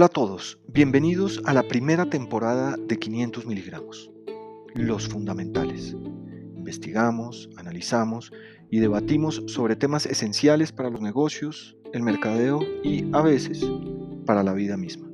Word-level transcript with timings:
Hola 0.00 0.06
a 0.06 0.08
todos, 0.08 0.58
bienvenidos 0.66 1.42
a 1.44 1.52
la 1.52 1.62
primera 1.62 2.08
temporada 2.08 2.74
de 2.78 2.98
500 2.98 3.44
miligramos, 3.44 4.10
los 4.72 5.06
fundamentales. 5.06 5.94
Investigamos, 6.56 7.50
analizamos 7.58 8.32
y 8.70 8.78
debatimos 8.78 9.42
sobre 9.46 9.76
temas 9.76 10.06
esenciales 10.06 10.72
para 10.72 10.88
los 10.88 11.02
negocios, 11.02 11.76
el 11.92 12.02
mercadeo 12.02 12.60
y, 12.82 13.14
a 13.14 13.20
veces, 13.20 13.62
para 14.24 14.42
la 14.42 14.54
vida 14.54 14.78
misma. 14.78 15.06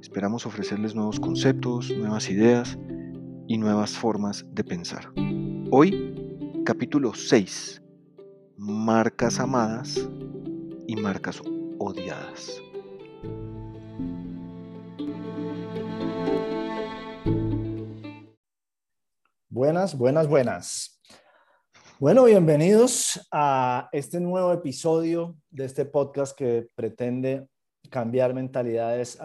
Esperamos 0.00 0.46
ofrecerles 0.46 0.94
nuevos 0.94 1.20
conceptos, 1.20 1.94
nuevas 1.94 2.30
ideas 2.30 2.78
y 3.46 3.58
nuevas 3.58 3.90
formas 3.90 4.46
de 4.54 4.64
pensar. 4.64 5.12
Hoy, 5.70 6.62
capítulo 6.64 7.12
6, 7.12 7.82
marcas 8.56 9.38
amadas 9.38 10.08
y 10.86 10.96
marcas 10.96 11.42
odiadas. 11.78 12.62
Buenas, 19.54 19.96
buenas, 19.96 20.26
buenas. 20.26 21.00
Bueno, 22.00 22.24
bienvenidos 22.24 23.24
a 23.30 23.88
este 23.92 24.18
nuevo 24.18 24.52
episodio 24.52 25.36
de 25.48 25.66
este 25.66 25.84
podcast 25.84 26.36
que 26.36 26.66
pretende 26.74 27.46
cambiar 27.88 28.34
mentalidades, 28.34 29.16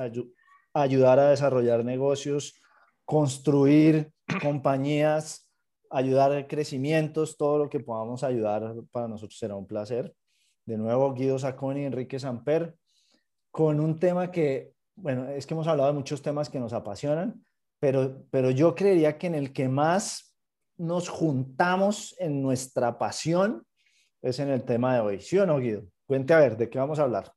ayudar 0.72 1.18
a 1.18 1.32
desarrollar 1.32 1.84
negocios, 1.84 2.62
construir 3.06 4.12
compañías, 4.44 5.50
ayudar 5.90 6.32
a 6.34 6.48
crecimientos, 6.48 7.36
todo 7.36 7.58
lo 7.58 7.68
que 7.68 7.80
podamos 7.80 8.24
ayudar 8.24 8.76
para 8.92 9.08
nosotros 9.08 9.40
será 9.40 9.56
un 9.56 9.66
placer. 9.66 10.14
De 10.64 10.78
nuevo, 10.78 11.12
Guido 11.16 11.40
Sacconi 11.40 11.82
y 11.82 11.86
Enrique 11.86 12.20
Samper, 12.20 12.76
con 13.50 13.80
un 13.80 13.98
tema 13.98 14.30
que, 14.30 14.76
bueno, 14.96 15.28
es 15.28 15.48
que 15.48 15.56
hemos 15.56 15.66
hablado 15.66 15.90
de 15.90 15.98
muchos 15.98 16.22
temas 16.22 16.52
que 16.52 16.60
nos 16.60 16.74
apasionan, 16.74 17.44
pero, 17.80 18.26
pero 18.30 18.52
yo 18.52 18.76
creería 18.76 19.18
que 19.18 19.28
en 19.28 19.36
el 19.36 19.54
que 19.54 19.70
más 19.70 20.36
nos 20.78 21.10
juntamos 21.10 22.16
en 22.20 22.42
nuestra 22.42 22.98
pasión 22.98 23.66
es 24.22 24.40
en 24.40 24.50
el 24.50 24.64
tema 24.64 24.96
de 24.96 25.02
hoy. 25.02 25.22
¿Sí 25.22 25.38
o 25.38 25.46
no, 25.46 25.60
Guido? 25.60 25.84
Cuente 26.06 26.34
a 26.34 26.40
ver, 26.40 26.58
¿de 26.58 26.70
qué 26.70 26.80
vamos 26.80 27.00
a 27.00 27.04
hablar? 27.04 27.34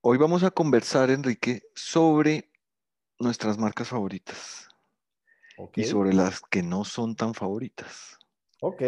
Hoy 0.00 0.16
vamos 0.16 0.42
a 0.42 0.50
conversar, 0.50 1.10
Enrique, 1.10 1.62
sobre 1.74 2.50
nuestras 3.18 3.58
marcas 3.58 3.88
favoritas 3.88 4.68
y 5.74 5.84
sobre 5.84 6.14
las 6.14 6.40
que 6.40 6.62
no 6.62 6.84
son 6.84 7.16
tan 7.16 7.34
favoritas. 7.34 8.16
Ok. 8.60 8.82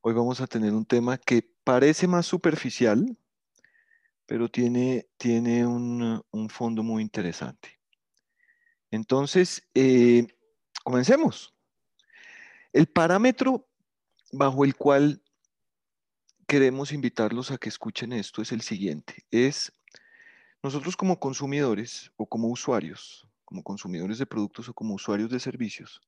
Hoy 0.00 0.14
vamos 0.14 0.40
a 0.40 0.46
tener 0.46 0.72
un 0.72 0.86
tema 0.86 1.18
que 1.18 1.42
parece 1.64 2.06
más 2.06 2.26
superficial, 2.26 3.04
pero 4.26 4.48
tiene, 4.48 5.08
tiene 5.16 5.66
un, 5.66 6.22
un 6.30 6.48
fondo 6.48 6.82
muy 6.82 7.02
interesante. 7.02 7.80
Entonces, 8.94 9.68
eh, 9.74 10.28
comencemos. 10.84 11.52
El 12.72 12.86
parámetro 12.86 13.68
bajo 14.30 14.64
el 14.64 14.76
cual 14.76 15.20
queremos 16.46 16.92
invitarlos 16.92 17.50
a 17.50 17.58
que 17.58 17.68
escuchen 17.68 18.12
esto 18.12 18.40
es 18.40 18.52
el 18.52 18.60
siguiente. 18.60 19.26
Es 19.32 19.72
nosotros 20.62 20.96
como 20.96 21.18
consumidores 21.18 22.12
o 22.16 22.26
como 22.26 22.48
usuarios, 22.48 23.26
como 23.44 23.64
consumidores 23.64 24.18
de 24.18 24.26
productos 24.26 24.68
o 24.68 24.74
como 24.74 24.94
usuarios 24.94 25.28
de 25.30 25.40
servicios, 25.40 26.00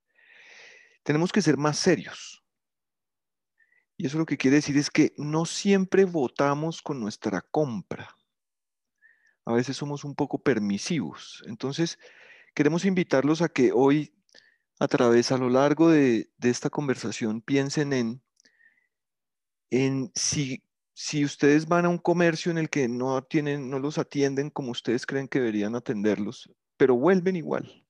tenemos 1.02 1.32
que 1.32 1.42
ser 1.42 1.56
más 1.56 1.78
serios. 1.78 2.44
Y 3.96 4.06
eso 4.06 4.16
lo 4.18 4.26
que 4.26 4.36
quiere 4.36 4.56
decir 4.56 4.76
es 4.76 4.90
que 4.90 5.12
no 5.16 5.44
siempre 5.44 6.04
votamos 6.04 6.82
con 6.82 7.00
nuestra 7.00 7.40
compra. 7.40 8.14
A 9.44 9.52
veces 9.54 9.76
somos 9.76 10.04
un 10.04 10.14
poco 10.14 10.38
permisivos. 10.38 11.42
Entonces, 11.46 11.98
queremos 12.56 12.86
invitarlos 12.86 13.42
a 13.42 13.50
que 13.50 13.70
hoy, 13.72 14.14
a 14.80 14.88
través, 14.88 15.30
a 15.30 15.36
lo 15.36 15.50
largo 15.50 15.90
de, 15.90 16.30
esta 16.40 16.70
conversación, 16.70 17.42
piensen 17.42 17.92
en, 17.92 18.22
en 19.68 20.10
si, 20.14 20.64
si 20.94 21.22
ustedes 21.22 21.68
van 21.68 21.84
a 21.84 21.90
un 21.90 21.98
comercio 21.98 22.50
en 22.50 22.56
el 22.56 22.70
que 22.70 22.88
no, 22.88 23.22
tienen, 23.22 23.68
no 23.68 23.78
los 23.78 23.98
atienden 23.98 24.48
como 24.48 24.70
ustedes 24.70 25.04
creen 25.04 25.28
que 25.28 25.38
deberían 25.38 25.76
atenderlos, 25.76 26.50
pero 26.78 26.96
vuelven 26.96 27.36
igual. 27.36 27.86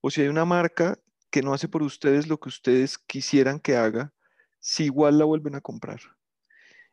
O 0.00 0.12
si 0.12 0.22
hay 0.22 0.28
una 0.28 0.44
marca 0.44 0.96
que 1.32 1.42
no 1.42 1.52
hace 1.52 1.66
por 1.66 1.82
ustedes 1.82 2.28
lo 2.28 2.38
que 2.38 2.50
ustedes 2.50 2.96
quisieran 2.96 3.58
que 3.58 3.76
haga, 3.76 4.14
si 4.60 4.84
igual 4.84 5.18
la 5.18 5.24
vuelven 5.24 5.56
a 5.56 5.60
comprar. 5.60 5.98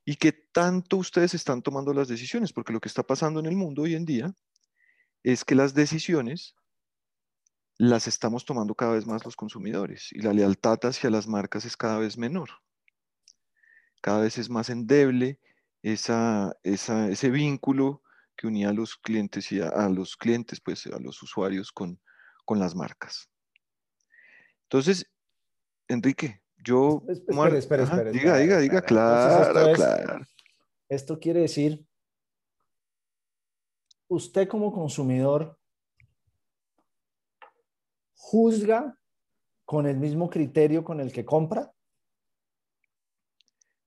Y 0.06 0.16
que 0.16 0.32
tanto 0.32 0.98
ustedes 0.98 1.36
están 1.36 1.62
tomando 1.62 1.94
las 1.94 2.08
decisiones, 2.08 2.52
porque 2.52 2.74
lo 2.74 2.82
que 2.82 2.90
está 2.90 3.04
pasando 3.04 3.40
en 3.40 3.46
el 3.46 3.56
mundo 3.56 3.84
hoy 3.84 3.94
en 3.94 4.06
día 4.06 4.34
es 5.22 5.46
que 5.46 5.54
las 5.54 5.76
decisiones 5.76 6.56
las 7.90 8.08
estamos 8.08 8.46
tomando 8.46 8.76
cada 8.76 8.94
vez 8.94 9.06
más 9.06 9.26
los 9.26 9.36
consumidores 9.36 10.12
y 10.14 10.22
la 10.22 10.32
lealtad 10.32 10.80
hacia 10.84 11.10
las 11.10 11.28
marcas 11.28 11.66
es 11.66 11.76
cada 11.76 12.00
vez 12.00 12.18
menor. 12.18 12.50
Cada 14.02 14.22
vez 14.22 14.38
es 14.38 14.50
más 14.50 14.70
endeble 14.70 15.40
esa, 15.82 16.56
ese 16.64 17.30
vínculo 17.30 18.02
que 18.38 18.48
unía 18.48 18.70
a 18.70 18.74
los 18.74 18.96
clientes 18.96 19.52
y 19.52 19.60
a, 19.60 19.90
los 19.90 20.16
clientes, 20.16 20.62
pues 20.62 20.88
a 20.88 21.00
los 21.00 21.22
usuarios 21.22 21.74
con, 21.74 22.00
con 22.46 22.58
las 22.58 22.74
marcas. 22.74 23.30
Entonces, 24.64 25.06
Enrique, 25.90 26.42
yo... 26.56 27.04
Espera, 27.10 27.58
espera, 27.58 27.84
espera. 27.84 28.12
Diga, 28.12 28.38
diga, 28.38 28.60
diga, 28.60 28.82
claro, 28.82 29.74
claro. 29.74 30.26
Esto 30.88 31.20
quiere 31.20 31.42
decir, 31.42 31.86
usted 34.08 34.48
como 34.48 34.72
consumidor 34.72 35.60
juzga 38.24 38.98
con 39.66 39.86
el 39.86 39.98
mismo 39.98 40.30
criterio 40.30 40.84
con 40.84 41.02
el 41.02 41.12
que 41.12 41.26
compra? 41.26 41.74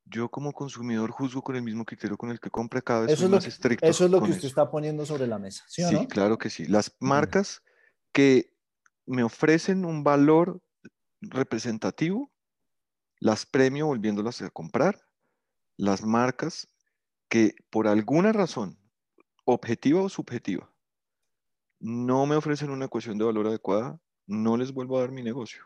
Yo 0.04 0.28
como 0.28 0.52
consumidor 0.52 1.10
juzgo 1.10 1.42
con 1.42 1.56
el 1.56 1.62
mismo 1.62 1.84
criterio 1.84 2.16
con 2.16 2.30
el 2.30 2.38
que 2.38 2.50
compra 2.50 2.82
cada 2.82 3.06
vez 3.06 3.28
más 3.28 3.46
estricto. 3.46 3.84
Eso 3.86 4.04
es 4.04 4.10
lo 4.10 4.22
que 4.22 4.30
usted 4.30 4.46
está 4.46 4.70
poniendo 4.70 5.06
sobre 5.06 5.26
la 5.26 5.38
mesa, 5.38 5.64
¿sí, 5.69 5.82
sí 5.82 6.06
claro 6.06 6.36
que 6.36 6.50
sí. 6.50 6.66
Las 6.66 6.94
marcas 7.00 7.62
que 8.12 8.54
me 9.06 9.22
ofrecen 9.25 9.84
un 9.84 10.04
valor 10.04 10.62
representativo, 11.22 12.30
las 13.19 13.46
premio 13.46 13.86
volviéndolas 13.86 14.42
a 14.42 14.50
comprar. 14.50 15.00
Las 15.78 16.04
marcas 16.04 16.69
que 17.28 17.54
por 17.70 17.88
alguna 17.88 18.32
razón, 18.32 18.78
objetiva 19.44 20.02
o 20.02 20.08
subjetiva, 20.08 20.72
no 21.80 22.26
me 22.26 22.36
ofrecen 22.36 22.70
una 22.70 22.84
ecuación 22.84 23.19
de 23.19 23.25
valor 23.25 23.46
adecuada, 23.48 24.00
no 24.26 24.56
les 24.56 24.72
vuelvo 24.72 24.98
a 24.98 25.00
dar 25.00 25.12
mi 25.12 25.22
negocio. 25.22 25.62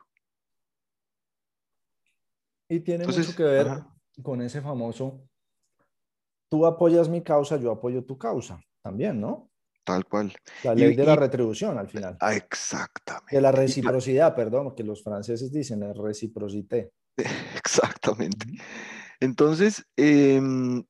Y 2.69 2.81
tiene 2.81 3.06
mucho 3.06 3.34
que 3.34 3.43
ver 3.43 3.82
con 4.22 4.41
ese 4.43 4.60
famoso, 4.60 5.26
tú 6.48 6.66
apoyas 6.66 7.09
mi 7.09 7.22
causa, 7.22 7.56
yo 7.56 7.72
apoyo 7.72 8.04
tu 8.04 8.16
causa, 8.16 8.60
también, 8.82 9.21
¿no? 9.21 9.50
Tal 9.82 10.04
cual. 10.04 10.32
La 10.62 10.75
ley 10.75 10.94
de 10.94 11.04
la 11.04 11.16
retribución 11.16 11.78
al 11.78 11.88
final. 11.88 12.16
Ah, 12.21 12.34
exactamente. 12.34 13.34
De 13.34 13.41
la 13.41 13.50
reciprocidad, 13.50 14.34
perdón, 14.37 14.75
que 14.75 14.84
los 14.84 15.03
franceses 15.03 15.50
dicen, 15.50 15.82
es 15.82 15.97
reciprocité. 15.97 16.92
Exactamente. 17.56 18.47
Entonces, 19.19 19.84
em, 19.97 20.84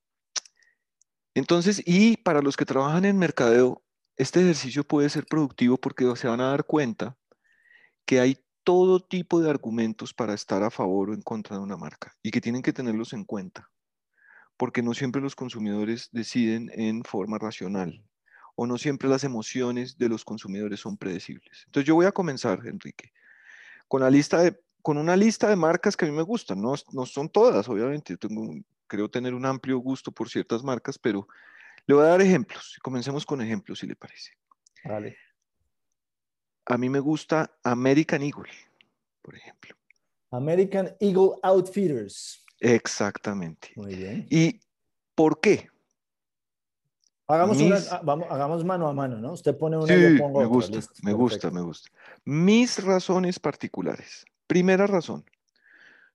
entonces, 1.35 1.83
y 1.87 2.17
para 2.19 2.43
los 2.43 2.57
que 2.57 2.65
trabajan 2.65 3.05
en 3.05 3.17
mercadeo, 3.17 3.83
este 4.17 4.41
ejercicio 4.41 4.85
puede 4.85 5.09
ser 5.09 5.25
productivo 5.25 5.79
porque 5.79 6.05
se 6.17 6.29
van 6.29 6.41
a 6.41 6.51
dar 6.51 6.65
cuenta 6.65 7.17
que 8.05 8.21
hay 8.21 8.39
todo 8.65 9.01
tipo 9.01 9.41
de 9.41 9.51
argumentos 9.51 10.15
para 10.15 10.35
estar 10.35 10.63
a 10.63 10.71
favor 10.71 11.11
o 11.11 11.15
en 11.15 11.23
contra 11.23 11.57
de 11.57 11.63
una 11.63 11.77
marca 11.77 12.15
y 12.23 12.31
que 12.31 12.41
tienen 12.41 12.63
que 12.63 12.73
tenerlos 12.73 13.13
en 13.13 13.25
cuenta, 13.25 13.71
porque 14.57 14.83
no 14.83 14.95
siempre 14.95 15.23
los 15.23 15.35
consumidores 15.35 16.09
deciden 16.13 16.71
en 16.75 17.03
forma 17.05 17.39
racional 17.39 18.05
o 18.55 18.67
no 18.67 18.77
siempre 18.77 19.09
las 19.09 19.25
emociones 19.25 19.97
de 19.97 20.09
los 20.09 20.25
consumidores 20.25 20.81
son 20.81 20.97
predecibles. 20.97 21.63
Entonces 21.67 21.87
yo 21.87 21.95
voy 21.95 22.07
a 22.07 22.13
comenzar, 22.13 22.67
Enrique, 22.67 23.13
con, 23.89 24.03
la 24.03 24.11
lista 24.11 24.43
de, 24.43 24.61
con 24.83 24.99
una 24.99 25.17
lista 25.17 25.49
de 25.49 25.57
marcas 25.57 25.97
que 25.97 26.05
a 26.05 26.09
mí 26.09 26.15
me 26.15 26.23
gustan, 26.23 26.61
no, 26.61 26.75
no 26.93 27.07
son 27.07 27.29
todas, 27.31 27.69
obviamente, 27.69 28.17
tengo, 28.19 28.55
creo 28.87 29.09
tener 29.09 29.33
un 29.33 29.47
amplio 29.47 29.79
gusto 29.79 30.13
por 30.13 30.29
ciertas 30.29 30.63
marcas, 30.63 30.99
pero 30.99 31.27
le 31.87 31.95
voy 31.95 32.05
a 32.05 32.09
dar 32.09 32.21
ejemplos. 32.21 32.79
Comencemos 32.83 33.25
con 33.25 33.41
ejemplos, 33.41 33.79
si 33.79 33.87
le 33.87 33.97
parece. 33.97 34.33
Vale 34.85 35.17
a 36.67 36.79
mí 36.79 36.89
me 36.89 37.01
gusta 37.01 37.51
American 37.63 38.23
Eagle, 38.23 38.51
por 39.23 39.35
ejemplo. 39.35 39.77
American 40.31 40.95
Eagle 41.01 41.33
Outfitters. 41.43 42.45
Exactamente. 42.61 43.73
Muy 43.77 43.95
bien. 43.95 44.27
¿Y 44.31 44.61
por 45.15 45.41
qué? 45.41 45.69
Hagamos, 47.27 47.59
ah, 47.93 48.01
vamos, 48.03 48.27
hagamos 48.29 48.65
mano 48.65 48.89
a 48.89 48.93
mano, 48.93 49.17
¿no? 49.19 49.33
Usted 49.33 49.57
pone 49.57 49.77
una 49.77 49.95
y 49.95 50.17
yo 50.17 50.19
pongo 50.19 50.41
me 50.41 50.47
gusta, 50.47 50.81
me 51.03 51.13
gusta, 51.13 51.51
me 51.51 51.61
gusta. 51.61 51.89
Mis 52.25 52.83
razones 52.83 53.39
particulares. 53.39 54.25
Primera 54.49 54.89
razón, 54.89 55.25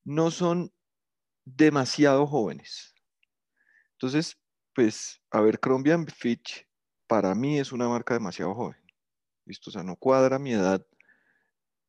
no 0.04 0.30
son 0.30 0.74
demasiado 1.46 2.28
jóvenes. 2.28 2.94
Entonces, 3.94 4.38
pues, 4.74 5.22
a 5.32 5.40
ver, 5.40 5.62
Crombie 5.62 5.96
Fitch 6.14 6.68
para 7.08 7.34
mí 7.34 7.60
es 7.60 7.72
una 7.72 7.88
marca 7.88 8.14
demasiado 8.14 8.54
joven. 8.54 8.85
¿Listo? 9.46 9.70
O 9.70 9.74
sea, 9.74 9.84
no 9.84 9.96
cuadra 9.96 10.40
mi 10.40 10.54
edad 10.54 10.86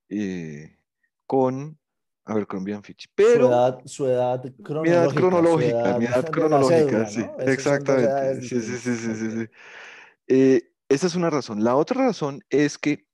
eh, 0.08 0.78
con 1.26 1.78
Abercrombie 2.24 2.80
Fitch. 2.82 3.08
Pero 3.14 3.80
su 3.86 4.06
edad, 4.06 4.42
cronológica. 4.62 4.82
Mi 4.82 4.88
edad 4.90 5.14
cronológica, 5.14 5.98
mi 5.98 6.04
edad 6.06 6.30
cronológica, 6.30 7.06
sí, 7.06 7.24
exactamente. 7.38 8.42
Sí, 8.42 8.60
sí, 8.60 8.76
sí, 8.76 8.96
sí, 8.96 9.30
sí, 9.30 9.48
eh, 10.28 10.72
esa 10.88 11.06
es 11.06 11.14
una 11.14 11.30
razón. 11.30 11.62
La 11.62 11.76
otra 11.76 12.04
razón 12.04 12.44
es 12.50 12.78
que 12.78 13.06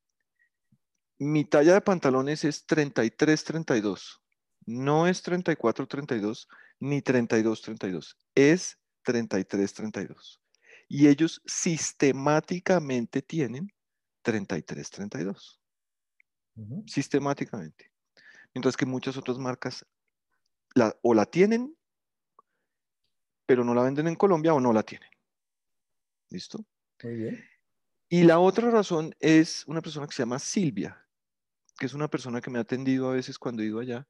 mi 1.18 1.44
talla 1.44 1.74
de 1.74 1.80
pantalones 1.80 2.44
es 2.44 2.66
33-32. 2.66 4.20
No 4.66 5.06
es 5.06 5.24
34-32 5.24 6.48
ni 6.80 7.00
32-32. 7.00 8.16
Es 8.34 8.78
33-32. 9.04 10.40
Y 10.88 11.08
ellos 11.08 11.42
sistemáticamente 11.46 13.22
tienen 13.22 13.72
33-32. 14.22 15.58
Sistemáticamente. 16.86 17.90
Mientras 18.54 18.76
que 18.76 18.86
muchas 18.86 19.16
otras 19.16 19.38
marcas 19.38 19.86
la, 20.74 20.94
o 21.02 21.14
la 21.14 21.26
tienen, 21.26 21.76
pero 23.46 23.64
no 23.64 23.74
la 23.74 23.82
venden 23.82 24.08
en 24.08 24.16
Colombia 24.16 24.54
o 24.54 24.60
no 24.60 24.72
la 24.72 24.82
tienen. 24.82 25.08
¿Listo? 26.30 26.64
Muy 27.02 27.14
bien. 27.14 27.44
Y 28.08 28.24
la 28.24 28.38
otra 28.38 28.70
razón 28.70 29.14
es 29.20 29.66
una 29.66 29.80
persona 29.80 30.06
que 30.06 30.12
se 30.12 30.22
llama 30.22 30.38
Silvia, 30.38 31.06
que 31.78 31.86
es 31.86 31.94
una 31.94 32.08
persona 32.08 32.40
que 32.40 32.50
me 32.50 32.58
ha 32.58 32.62
atendido 32.62 33.10
a 33.10 33.14
veces 33.14 33.38
cuando 33.38 33.62
he 33.62 33.66
ido 33.66 33.80
allá, 33.80 34.06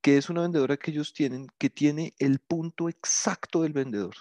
que 0.00 0.16
es 0.16 0.30
una 0.30 0.42
vendedora 0.42 0.76
que 0.76 0.90
ellos 0.90 1.12
tienen, 1.12 1.46
que 1.58 1.70
tiene 1.70 2.14
el 2.18 2.40
punto 2.40 2.88
exacto 2.88 3.62
del 3.62 3.72
vendedor. 3.72 4.16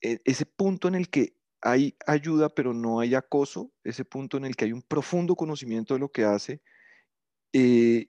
E, 0.00 0.20
ese 0.24 0.46
punto 0.46 0.88
en 0.88 0.94
el 0.94 1.08
que 1.08 1.36
hay 1.64 1.96
ayuda 2.06 2.50
pero 2.50 2.74
no 2.74 3.00
hay 3.00 3.14
acoso, 3.14 3.72
ese 3.82 4.04
punto 4.04 4.36
en 4.36 4.44
el 4.44 4.54
que 4.54 4.66
hay 4.66 4.72
un 4.72 4.82
profundo 4.82 5.34
conocimiento 5.34 5.94
de 5.94 6.00
lo 6.00 6.12
que 6.12 6.24
hace, 6.24 6.60
eh, 7.54 8.08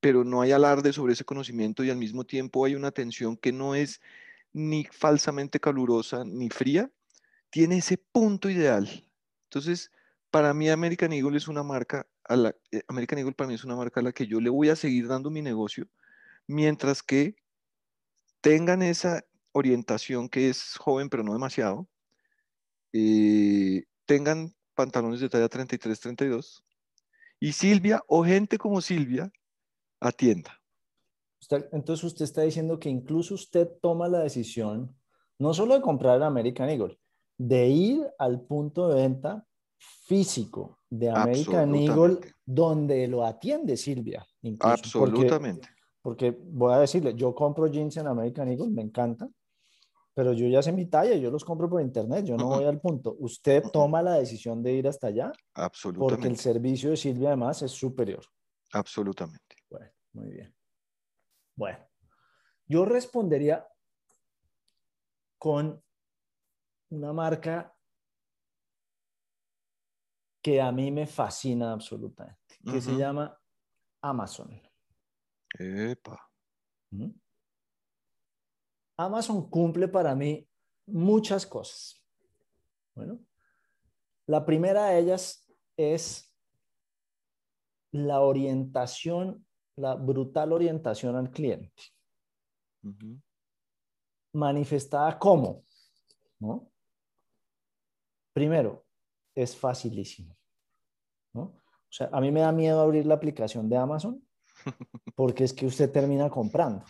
pero 0.00 0.24
no 0.24 0.40
hay 0.40 0.52
alarde 0.52 0.92
sobre 0.94 1.12
ese 1.12 1.24
conocimiento 1.24 1.84
y 1.84 1.90
al 1.90 1.98
mismo 1.98 2.24
tiempo 2.24 2.64
hay 2.64 2.74
una 2.74 2.88
atención 2.88 3.36
que 3.36 3.52
no 3.52 3.74
es 3.74 4.00
ni 4.54 4.84
falsamente 4.84 5.60
calurosa 5.60 6.24
ni 6.24 6.48
fría, 6.48 6.90
tiene 7.50 7.78
ese 7.78 7.98
punto 7.98 8.48
ideal. 8.48 8.88
Entonces, 9.44 9.90
para 10.30 10.54
mí 10.54 10.70
American 10.70 11.12
Eagle 11.12 11.36
es 11.36 11.48
una 11.48 11.62
marca, 11.62 12.06
a 12.24 12.36
la, 12.36 12.54
eh, 12.72 12.82
American 12.88 13.18
Eagle 13.18 13.34
para 13.34 13.48
mí 13.48 13.54
es 13.54 13.64
una 13.64 13.76
marca 13.76 14.00
a 14.00 14.02
la 14.02 14.12
que 14.12 14.26
yo 14.26 14.40
le 14.40 14.48
voy 14.48 14.70
a 14.70 14.76
seguir 14.76 15.08
dando 15.08 15.30
mi 15.30 15.42
negocio, 15.42 15.88
mientras 16.46 17.02
que 17.02 17.36
tengan 18.40 18.80
esa 18.80 19.24
orientación 19.52 20.30
que 20.30 20.48
es 20.48 20.76
joven 20.78 21.10
pero 21.10 21.22
no 21.22 21.34
demasiado, 21.34 21.86
eh, 22.96 23.84
tengan 24.06 24.54
pantalones 24.74 25.20
de 25.20 25.28
talla 25.28 25.50
33-32 25.50 26.62
y 27.38 27.52
Silvia 27.52 28.02
o 28.08 28.24
gente 28.24 28.56
como 28.56 28.80
Silvia 28.80 29.30
atienda. 30.00 30.58
entonces 31.72 32.04
usted 32.04 32.24
está 32.24 32.42
diciendo 32.42 32.78
que 32.78 32.88
incluso 32.88 33.34
usted 33.34 33.68
toma 33.82 34.08
la 34.08 34.20
decisión 34.20 34.96
no 35.38 35.52
solo 35.52 35.74
de 35.74 35.82
comprar 35.82 36.16
el 36.16 36.22
American 36.22 36.70
Eagle, 36.70 36.98
de 37.36 37.68
ir 37.68 38.06
al 38.18 38.40
punto 38.40 38.88
de 38.88 39.02
venta 39.02 39.46
físico 39.78 40.78
de 40.88 41.10
American 41.10 41.74
Eagle 41.74 42.20
donde 42.46 43.06
lo 43.08 43.26
atiende 43.26 43.76
Silvia. 43.76 44.26
Absolutamente. 44.60 45.68
Porque, 46.00 46.32
porque, 46.32 46.50
voy 46.50 46.72
a 46.72 46.78
decirle, 46.78 47.14
yo 47.14 47.34
compro 47.34 47.66
jeans 47.66 47.98
en 47.98 48.06
American 48.06 48.48
Eagle, 48.48 48.70
me 48.70 48.80
encanta, 48.80 49.28
pero 50.16 50.32
yo 50.32 50.46
ya 50.46 50.62
sé 50.62 50.72
mi 50.72 50.86
talla, 50.86 51.14
yo 51.16 51.30
los 51.30 51.44
compro 51.44 51.68
por 51.68 51.82
internet, 51.82 52.24
yo 52.24 52.38
no 52.38 52.46
voy 52.46 52.64
al 52.64 52.80
punto. 52.80 53.14
Usted 53.18 53.62
toma 53.70 54.00
la 54.00 54.14
decisión 54.14 54.62
de 54.62 54.72
ir 54.72 54.88
hasta 54.88 55.08
allá. 55.08 55.30
Absolutamente. 55.52 56.14
Porque 56.14 56.28
el 56.28 56.38
servicio 56.38 56.88
de 56.88 56.96
Silvia 56.96 57.28
además 57.28 57.60
es 57.60 57.72
superior. 57.72 58.24
Absolutamente. 58.72 59.56
Bueno, 59.68 59.92
muy 60.14 60.30
bien. 60.30 60.56
Bueno, 61.54 61.86
yo 62.66 62.86
respondería 62.86 63.68
con 65.36 65.84
una 66.88 67.12
marca 67.12 67.76
que 70.40 70.62
a 70.62 70.72
mí 70.72 70.90
me 70.90 71.06
fascina 71.06 71.72
absolutamente, 71.72 72.56
que 72.64 72.80
se 72.80 72.96
llama 72.96 73.38
Amazon. 74.00 74.62
Epa. 75.58 76.18
Amazon 78.96 79.48
cumple 79.50 79.88
para 79.88 80.14
mí 80.14 80.48
muchas 80.86 81.46
cosas. 81.46 82.02
Bueno, 82.94 83.20
la 84.26 84.44
primera 84.44 84.86
de 84.86 84.98
ellas 84.98 85.46
es 85.76 86.34
la 87.92 88.20
orientación, 88.20 89.46
la 89.76 89.94
brutal 89.94 90.52
orientación 90.52 91.16
al 91.16 91.30
cliente. 91.30 91.82
Manifestada 94.32 95.18
como, 95.18 95.64
¿no? 96.38 96.70
Primero, 98.32 98.86
es 99.34 99.56
facilísimo. 99.56 100.36
¿no? 101.32 101.42
O 101.42 101.92
sea, 101.92 102.08
a 102.12 102.20
mí 102.20 102.30
me 102.30 102.40
da 102.40 102.52
miedo 102.52 102.80
abrir 102.80 103.06
la 103.06 103.14
aplicación 103.14 103.68
de 103.68 103.76
Amazon 103.76 104.25
porque 105.14 105.44
es 105.44 105.52
que 105.52 105.66
usted 105.66 105.90
termina 105.90 106.30
comprando, 106.30 106.84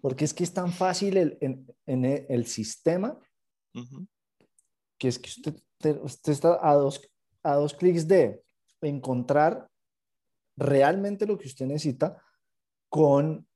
porque 0.00 0.24
es 0.24 0.34
que 0.34 0.44
es 0.44 0.52
tan 0.52 0.72
fácil 0.72 1.16
el, 1.16 1.38
en, 1.86 2.04
el, 2.04 2.46
sistema 2.46 3.18
que 4.98 5.08
es 5.08 5.18
que 5.18 5.28
usted, 5.28 6.00
usted 6.02 6.32
está 6.32 6.58
a 6.60 6.74
dos, 6.74 7.00
a 7.42 7.54
dos 7.54 7.74
clics 7.74 8.06
de 8.06 8.42
encontrar 8.82 9.68
realmente 10.56 11.26
lo 11.26 11.38
que 11.38 11.46
usted 11.46 11.66
necesita 11.66 12.22
con 12.90 13.46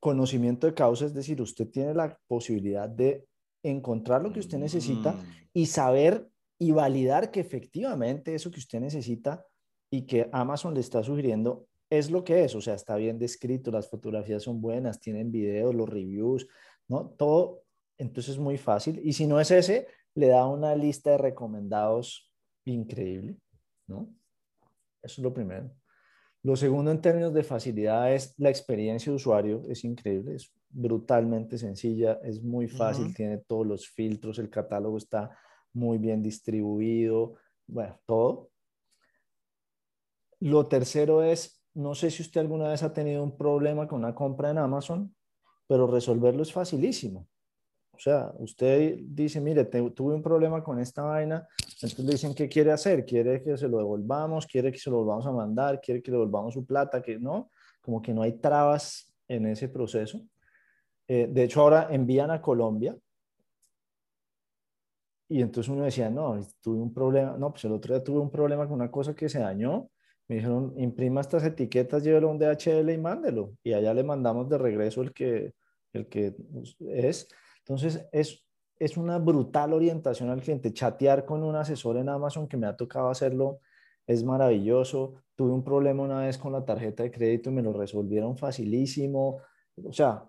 conocimiento 0.00 0.66
de 0.66 0.74
causa, 0.74 1.06
es 1.06 1.14
decir, 1.14 1.40
usted 1.40 1.68
tiene 1.70 1.94
la 1.94 2.18
posibilidad 2.26 2.88
de 2.88 3.26
encontrar 3.62 4.22
lo 4.22 4.32
que 4.32 4.40
usted 4.40 4.58
necesita 4.58 5.12
mm. 5.12 5.24
y 5.54 5.66
saber 5.66 6.28
y 6.58 6.72
validar 6.72 7.30
que 7.30 7.40
efectivamente 7.40 8.34
eso 8.34 8.50
que 8.50 8.58
usted 8.58 8.80
necesita 8.80 9.46
y 9.90 10.02
que 10.02 10.28
Amazon 10.32 10.74
le 10.74 10.80
está 10.80 11.02
sugiriendo 11.02 11.66
es 11.98 12.10
lo 12.10 12.24
que 12.24 12.44
es, 12.44 12.54
o 12.54 12.60
sea, 12.62 12.72
está 12.72 12.96
bien 12.96 13.18
descrito, 13.18 13.70
las 13.70 13.90
fotografías 13.90 14.42
son 14.42 14.62
buenas, 14.62 14.98
tienen 14.98 15.30
videos, 15.30 15.74
los 15.74 15.86
reviews, 15.86 16.48
¿no? 16.88 17.10
Todo, 17.18 17.64
entonces 17.98 18.32
es 18.32 18.38
muy 18.38 18.56
fácil. 18.56 18.98
Y 19.04 19.12
si 19.12 19.26
no 19.26 19.38
es 19.38 19.50
ese, 19.50 19.86
le 20.14 20.28
da 20.28 20.46
una 20.46 20.74
lista 20.74 21.10
de 21.10 21.18
recomendados 21.18 22.32
increíble, 22.64 23.36
¿no? 23.86 24.08
Eso 25.02 25.20
es 25.20 25.22
lo 25.22 25.34
primero. 25.34 25.70
Lo 26.42 26.56
segundo 26.56 26.90
en 26.90 27.02
términos 27.02 27.34
de 27.34 27.44
facilidad 27.44 28.14
es 28.14 28.34
la 28.38 28.48
experiencia 28.48 29.12
de 29.12 29.16
usuario, 29.16 29.62
es 29.68 29.84
increíble, 29.84 30.36
es 30.36 30.50
brutalmente 30.70 31.58
sencilla, 31.58 32.20
es 32.24 32.42
muy 32.42 32.68
fácil, 32.68 33.14
tiene 33.14 33.36
todos 33.36 33.66
los 33.66 33.86
filtros, 33.86 34.38
el 34.38 34.48
catálogo 34.48 34.96
está 34.96 35.36
muy 35.74 35.98
bien 35.98 36.22
distribuido, 36.22 37.34
bueno, 37.66 38.00
todo. 38.06 38.48
Lo 40.40 40.66
tercero 40.68 41.22
es 41.22 41.61
no 41.74 41.94
sé 41.94 42.10
si 42.10 42.22
usted 42.22 42.40
alguna 42.40 42.68
vez 42.68 42.82
ha 42.82 42.92
tenido 42.92 43.22
un 43.22 43.36
problema 43.36 43.86
con 43.86 44.00
una 44.00 44.14
compra 44.14 44.50
en 44.50 44.58
Amazon, 44.58 45.14
pero 45.66 45.86
resolverlo 45.86 46.42
es 46.42 46.52
facilísimo. 46.52 47.26
O 47.92 47.98
sea, 47.98 48.32
usted 48.38 48.98
dice, 49.02 49.40
mire, 49.40 49.64
tuve 49.64 50.14
un 50.14 50.22
problema 50.22 50.62
con 50.62 50.78
esta 50.80 51.02
vaina, 51.02 51.46
entonces 51.58 51.98
le 51.98 52.12
dicen, 52.12 52.34
¿qué 52.34 52.48
quiere 52.48 52.72
hacer? 52.72 53.04
¿Quiere 53.04 53.42
que 53.42 53.56
se 53.56 53.68
lo 53.68 53.78
devolvamos? 53.78 54.46
¿Quiere 54.46 54.72
que 54.72 54.78
se 54.78 54.90
lo 54.90 54.98
volvamos 54.98 55.26
a 55.26 55.32
mandar? 55.32 55.80
¿Quiere 55.80 56.02
que 56.02 56.10
le 56.10 56.16
devolvamos 56.16 56.54
su 56.54 56.66
plata? 56.66 57.00
Que 57.00 57.18
no, 57.18 57.50
como 57.80 58.02
que 58.02 58.12
no 58.12 58.22
hay 58.22 58.32
trabas 58.32 59.12
en 59.28 59.46
ese 59.46 59.68
proceso. 59.68 60.20
Eh, 61.06 61.28
de 61.30 61.44
hecho, 61.44 61.60
ahora 61.60 61.88
envían 61.90 62.30
a 62.30 62.40
Colombia 62.40 62.96
y 65.28 65.40
entonces 65.40 65.72
uno 65.72 65.84
decía, 65.84 66.10
no, 66.10 66.38
tuve 66.60 66.78
un 66.78 66.92
problema, 66.92 67.36
no, 67.38 67.50
pues 67.52 67.64
el 67.64 67.72
otro 67.72 67.94
día 67.94 68.04
tuve 68.04 68.20
un 68.20 68.30
problema 68.30 68.66
con 68.66 68.74
una 68.74 68.90
cosa 68.90 69.14
que 69.14 69.28
se 69.28 69.38
dañó 69.38 69.88
me 70.32 70.36
dijeron, 70.36 70.72
imprima 70.78 71.20
estas 71.20 71.44
etiquetas, 71.44 72.02
llévelo 72.02 72.28
a 72.28 72.30
un 72.30 72.38
DHL 72.38 72.90
y 72.90 72.96
mándelo. 72.96 73.52
Y 73.62 73.74
allá 73.74 73.92
le 73.92 74.02
mandamos 74.02 74.48
de 74.48 74.56
regreso 74.56 75.02
el 75.02 75.12
que, 75.12 75.52
el 75.92 76.08
que 76.08 76.34
es. 76.88 77.28
Entonces, 77.58 78.06
es, 78.12 78.42
es 78.78 78.96
una 78.96 79.18
brutal 79.18 79.74
orientación 79.74 80.30
al 80.30 80.40
cliente. 80.40 80.72
Chatear 80.72 81.26
con 81.26 81.42
un 81.42 81.54
asesor 81.54 81.98
en 81.98 82.08
Amazon 82.08 82.48
que 82.48 82.56
me 82.56 82.66
ha 82.66 82.74
tocado 82.74 83.10
hacerlo 83.10 83.60
es 84.06 84.24
maravilloso. 84.24 85.22
Tuve 85.36 85.52
un 85.52 85.62
problema 85.62 86.02
una 86.02 86.20
vez 86.20 86.38
con 86.38 86.52
la 86.52 86.64
tarjeta 86.64 87.02
de 87.02 87.10
crédito 87.10 87.50
y 87.50 87.52
me 87.52 87.62
lo 87.62 87.74
resolvieron 87.74 88.38
facilísimo. 88.38 89.36
O 89.84 89.92
sea, 89.92 90.24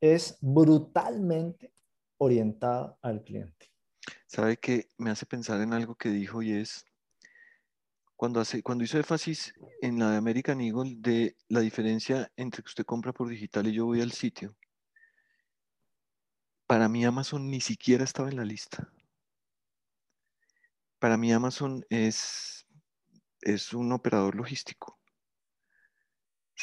es 0.00 0.38
brutalmente 0.40 1.74
orientada 2.16 2.96
al 3.02 3.22
cliente. 3.22 3.66
¿Sabe 4.26 4.56
qué? 4.56 4.88
Me 4.96 5.10
hace 5.10 5.26
pensar 5.26 5.60
en 5.60 5.74
algo 5.74 5.94
que 5.94 6.08
dijo 6.08 6.40
y 6.40 6.52
es, 6.52 6.86
cuando, 8.16 8.40
hace, 8.40 8.62
cuando 8.62 8.82
hizo 8.84 8.96
énfasis 8.96 9.54
en 9.82 9.98
la 9.98 10.10
de 10.10 10.16
American 10.16 10.60
Eagle 10.60 10.94
de 10.98 11.36
la 11.48 11.60
diferencia 11.60 12.32
entre 12.36 12.62
que 12.62 12.68
usted 12.68 12.84
compra 12.84 13.12
por 13.12 13.28
digital 13.28 13.66
y 13.66 13.72
yo 13.72 13.84
voy 13.84 14.00
al 14.00 14.12
sitio, 14.12 14.56
para 16.66 16.88
mí 16.88 17.04
Amazon 17.04 17.48
ni 17.48 17.60
siquiera 17.60 18.04
estaba 18.04 18.28
en 18.28 18.36
la 18.36 18.44
lista. 18.44 18.90
para 20.98 21.18
mí 21.18 21.30
Amazon 21.30 21.84
es, 21.90 22.66
es 23.42 23.74
un 23.74 23.92
operador 23.92 24.34
logístico. 24.34 24.98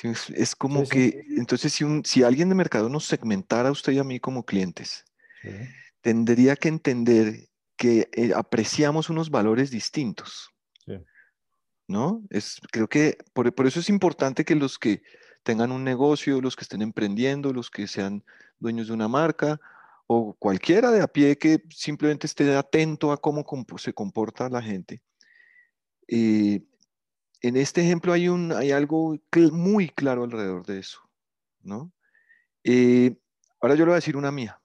es, 0.02 0.56
como 0.56 0.88
que, 0.90 1.24
entonces 1.38 1.72
si, 1.72 1.84
un, 1.84 2.04
si 2.04 2.24
alguien 2.24 2.50
de 2.50 2.56
mercado 2.56 2.90
nos 2.90 3.06
segmentara 3.06 3.70
a 3.70 3.72
usted 3.72 3.94
y 3.94 4.00
a 4.00 4.04
mí 4.04 4.20
como 4.20 4.44
clientes, 4.44 5.06
tendría 6.02 6.56
que 6.56 6.70
entender 6.70 7.48
que 7.78 8.10
eh, 8.12 8.34
apreciamos 8.36 9.10
unos 9.10 9.30
valores 9.30 9.70
distintos. 9.70 10.53
¿No? 11.94 12.24
Es, 12.32 12.60
creo 12.72 12.88
que 12.88 13.20
por, 13.34 13.68
eso 13.68 13.80
es 13.80 13.88
importante 13.88 14.46
que 14.46 14.56
los 14.56 14.80
que 14.80 15.04
tengan 15.44 15.72
un 15.72 15.84
negocio, 15.84 16.42
los 16.42 16.56
que 16.56 16.64
estén 16.64 16.82
emprendiendo, 16.82 17.54
los 17.54 17.70
que 17.70 17.88
sean 17.88 18.24
dueños 18.58 18.88
de 18.88 18.94
una 18.94 19.08
marca 19.08 19.62
o 20.08 20.34
cualquiera 20.34 20.90
de 20.90 21.04
a 21.04 21.08
pie 21.08 21.38
que 21.38 21.64
simplemente 21.70 22.26
esté 22.26 22.56
atento 22.56 23.12
a 23.12 23.22
cómo 23.22 23.46
se 23.78 23.94
comporta 23.94 24.50
la 24.50 24.64
gente. 24.64 25.04
Eh, 26.08 26.64
en 27.42 27.58
este 27.58 27.82
ejemplo 27.82 28.12
hay, 28.12 28.28
un, 28.28 28.54
hay 28.54 28.72
algo 28.72 29.16
muy 29.52 29.90
claro 29.90 30.24
alrededor 30.24 30.66
de 30.66 30.80
eso. 30.80 31.00
Eh, 32.64 33.16
ahora 33.62 33.76
yo 33.76 33.86
le 33.86 33.92
voy 33.92 33.94
a 33.94 34.02
decir 34.02 34.18
una 34.18 34.32
mía. 34.32 34.60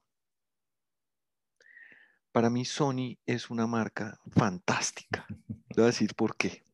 Para 2.33 2.49
mí 2.49 2.65
Sony 2.65 3.19
es 3.27 3.51
una 3.51 3.67
marca 3.67 4.19
fantástica. 4.31 5.27
Le 5.29 5.77
voy 5.77 5.85
a 5.85 5.87
decir 5.89 6.15
por 6.15 6.35
qué. 6.35 6.65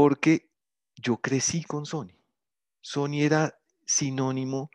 Porque 0.00 0.48
yo 0.94 1.16
crecí 1.16 1.64
con 1.64 1.84
Sony. 1.84 2.14
Sony 2.80 3.22
era 3.22 3.58
sinónimo 3.84 4.70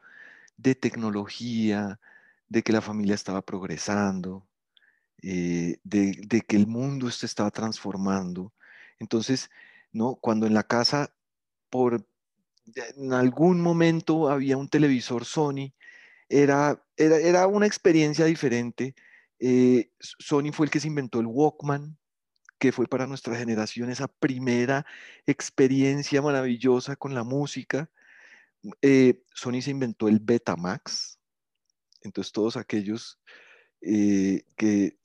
de 0.58 0.76
tecnología, 0.76 2.02
de 2.50 2.62
que 2.62 2.74
la 2.74 2.82
familia 2.82 3.16
estaba 3.16 3.42
progresando, 3.42 4.46
eh, 5.22 5.78
de, 5.86 6.42
que 6.46 6.58
el 6.58 6.68
mundo 6.68 7.10
se 7.10 7.26
estaba 7.26 7.52
transformando. 7.52 8.52
Entonces, 9.00 9.50
¿no? 9.94 10.16
cuando 10.16 10.46
en 10.46 10.54
la 10.54 10.64
casa, 10.64 11.16
por 11.70 12.06
en 12.76 13.14
algún 13.14 13.62
momento 13.62 14.28
había 14.28 14.58
un 14.58 14.68
televisor 14.68 15.24
Sony, 15.24 15.72
era, 16.28 16.84
era, 16.98 17.48
una 17.48 17.66
experiencia 17.66 18.26
diferente. 18.26 18.94
Eh, 19.40 19.90
Sony 20.02 20.52
fue 20.52 20.66
el 20.66 20.70
que 20.70 20.82
se 20.82 20.88
inventó 20.88 21.22
el 21.22 21.28
Walkman, 21.28 21.98
que 22.64 22.72
fue 22.72 22.88
para 22.88 23.06
nuestra 23.06 23.36
generación 23.36 23.90
esa 23.90 24.08
primera 24.08 24.86
experiencia 25.28 26.22
maravillosa 26.22 26.96
con 26.96 27.14
la 27.14 27.26
música. 27.26 27.90
Eh, 28.82 29.22
Sony 29.34 29.62
se 29.62 29.72
inventó 29.72 30.08
el 30.08 30.22
Betamax, 30.22 31.20
entonces 32.04 32.32
todos 32.32 32.56
aquellos 32.56 33.20
eh, 33.82 34.46
que... 34.56 34.98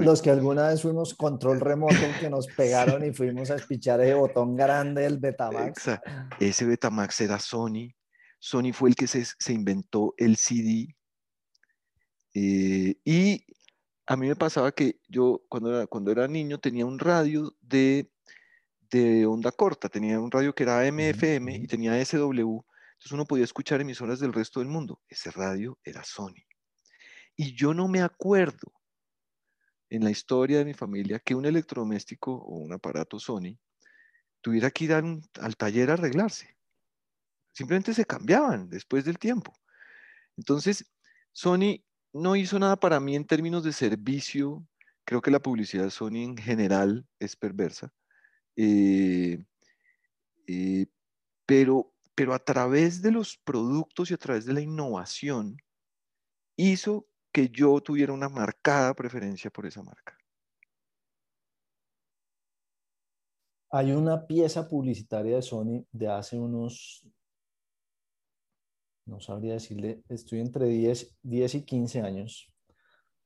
los 0.00 0.22
que 0.22 0.30
alguna 0.30 0.70
vez 0.70 0.82
fuimos 0.82 1.14
control 1.14 1.60
remoto 1.60 1.94
que 2.18 2.28
nos 2.28 2.48
pegaron 2.56 3.04
y 3.04 3.12
fuimos 3.12 3.52
a 3.52 3.54
espichar 3.54 4.00
ese 4.00 4.14
botón 4.14 4.56
grande 4.56 5.02
del 5.02 5.18
Betamax. 5.18 5.88
Ese 6.40 6.64
Betamax 6.64 7.20
era 7.20 7.38
Sony. 7.38 7.94
Sony 8.40 8.72
fue 8.72 8.88
el 8.88 8.96
que 8.96 9.06
se, 9.06 9.52
inventó 9.52 10.14
el 10.16 10.36
CD. 10.36 10.96
Eh, 12.34 12.96
y 13.04 13.46
a 14.06 14.16
mí 14.16 14.28
me 14.28 14.36
pasaba 14.36 14.72
que 14.72 15.00
yo 15.08 15.42
cuando 15.48 15.74
era, 15.74 15.86
cuando 15.86 16.10
era 16.10 16.28
niño 16.28 16.58
tenía 16.58 16.86
un 16.86 16.98
radio 16.98 17.54
de, 17.60 18.10
de 18.90 19.26
onda 19.26 19.52
corta, 19.52 19.88
tenía 19.88 20.20
un 20.20 20.30
radio 20.30 20.54
que 20.54 20.64
era 20.64 20.84
MFM 20.90 21.56
y 21.56 21.66
tenía 21.66 22.04
SW 22.04 22.62
entonces 23.02 23.14
uno 23.14 23.26
podía 23.26 23.42
escuchar 23.42 23.80
emisoras 23.80 24.20
del 24.20 24.32
resto 24.32 24.60
del 24.60 24.68
mundo. 24.68 25.02
Ese 25.08 25.32
radio 25.32 25.76
era 25.82 26.04
Sony. 26.04 26.46
Y 27.34 27.52
yo 27.56 27.74
no 27.74 27.88
me 27.88 28.00
acuerdo 28.00 28.72
en 29.90 30.04
la 30.04 30.10
historia 30.12 30.58
de 30.58 30.64
mi 30.64 30.72
familia 30.72 31.18
que 31.18 31.34
un 31.34 31.44
electrodoméstico 31.44 32.32
o 32.32 32.58
un 32.58 32.72
aparato 32.72 33.18
Sony 33.18 33.58
tuviera 34.40 34.70
que 34.70 34.84
ir 34.84 34.92
al, 34.92 35.56
taller 35.56 35.90
a 35.90 35.94
arreglarse. 35.94 36.56
Simplemente 37.50 37.92
se 37.92 38.04
cambiaban 38.04 38.70
después 38.70 39.04
del 39.04 39.18
tiempo. 39.18 39.52
Entonces, 40.36 40.88
Sony 41.32 41.82
no 42.12 42.36
hizo 42.36 42.58
nada 42.58 42.76
para 42.76 43.00
mí 43.00 43.16
en 43.16 43.26
términos 43.26 43.64
de 43.64 43.72
servicio. 43.72 44.66
Creo 45.04 45.20
que 45.20 45.30
la 45.30 45.40
publicidad 45.40 45.84
de 45.84 45.90
Sony 45.90 46.22
en 46.22 46.36
general 46.36 47.06
es 47.18 47.36
perversa. 47.36 47.92
Eh, 48.56 49.44
eh, 50.46 50.86
pero 51.46 51.92
pero 52.14 52.34
a 52.34 52.38
través 52.38 53.02
de 53.02 53.10
los 53.10 53.36
productos 53.38 54.10
y 54.10 54.14
a 54.14 54.18
través 54.18 54.44
de 54.44 54.52
la 54.52 54.60
innovación, 54.60 55.56
hizo 56.56 57.06
que 57.32 57.48
yo 57.48 57.80
tuviera 57.80 58.12
una 58.12 58.28
marcada 58.28 58.94
preferencia 58.94 59.50
por 59.50 59.66
esa 59.66 59.82
marca. 59.82 60.16
Hay 63.70 63.92
una 63.92 64.26
pieza 64.26 64.68
publicitaria 64.68 65.36
de 65.36 65.42
Sony 65.42 65.86
de 65.90 66.08
hace 66.08 66.38
unos, 66.38 67.06
no 69.06 69.20
sabría 69.20 69.54
decirle, 69.54 70.02
estoy 70.08 70.40
entre 70.40 70.66
10, 70.66 71.18
10 71.22 71.54
y 71.56 71.62
15 71.62 72.00
años, 72.02 72.52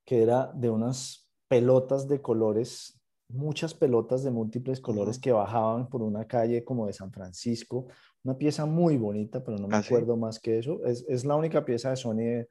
que 0.04 0.22
era 0.22 0.50
de 0.54 0.70
unas 0.70 1.28
pelotas 1.48 2.08
de 2.08 2.22
colores, 2.22 3.00
muchas 3.28 3.74
pelotas 3.74 4.24
de 4.24 4.30
múltiples 4.30 4.80
colores 4.80 5.18
que 5.18 5.32
bajaban 5.32 5.88
por 5.88 6.02
una 6.02 6.26
calle 6.26 6.64
como 6.64 6.86
de 6.86 6.92
San 6.92 7.12
Francisco, 7.12 7.86
una 8.24 8.36
pieza 8.36 8.66
muy 8.66 8.96
bonita, 8.96 9.44
pero 9.44 9.58
no 9.58 9.68
me 9.68 9.76
ah, 9.76 9.80
acuerdo 9.80 10.16
más 10.16 10.40
que 10.40 10.58
eso. 10.58 10.84
Es, 10.84 11.04
es, 11.08 11.24
la 11.24 11.36
única 11.36 11.64
pieza 11.64 11.90
de 11.90 11.96
Sony 11.96 12.16
de 12.16 12.48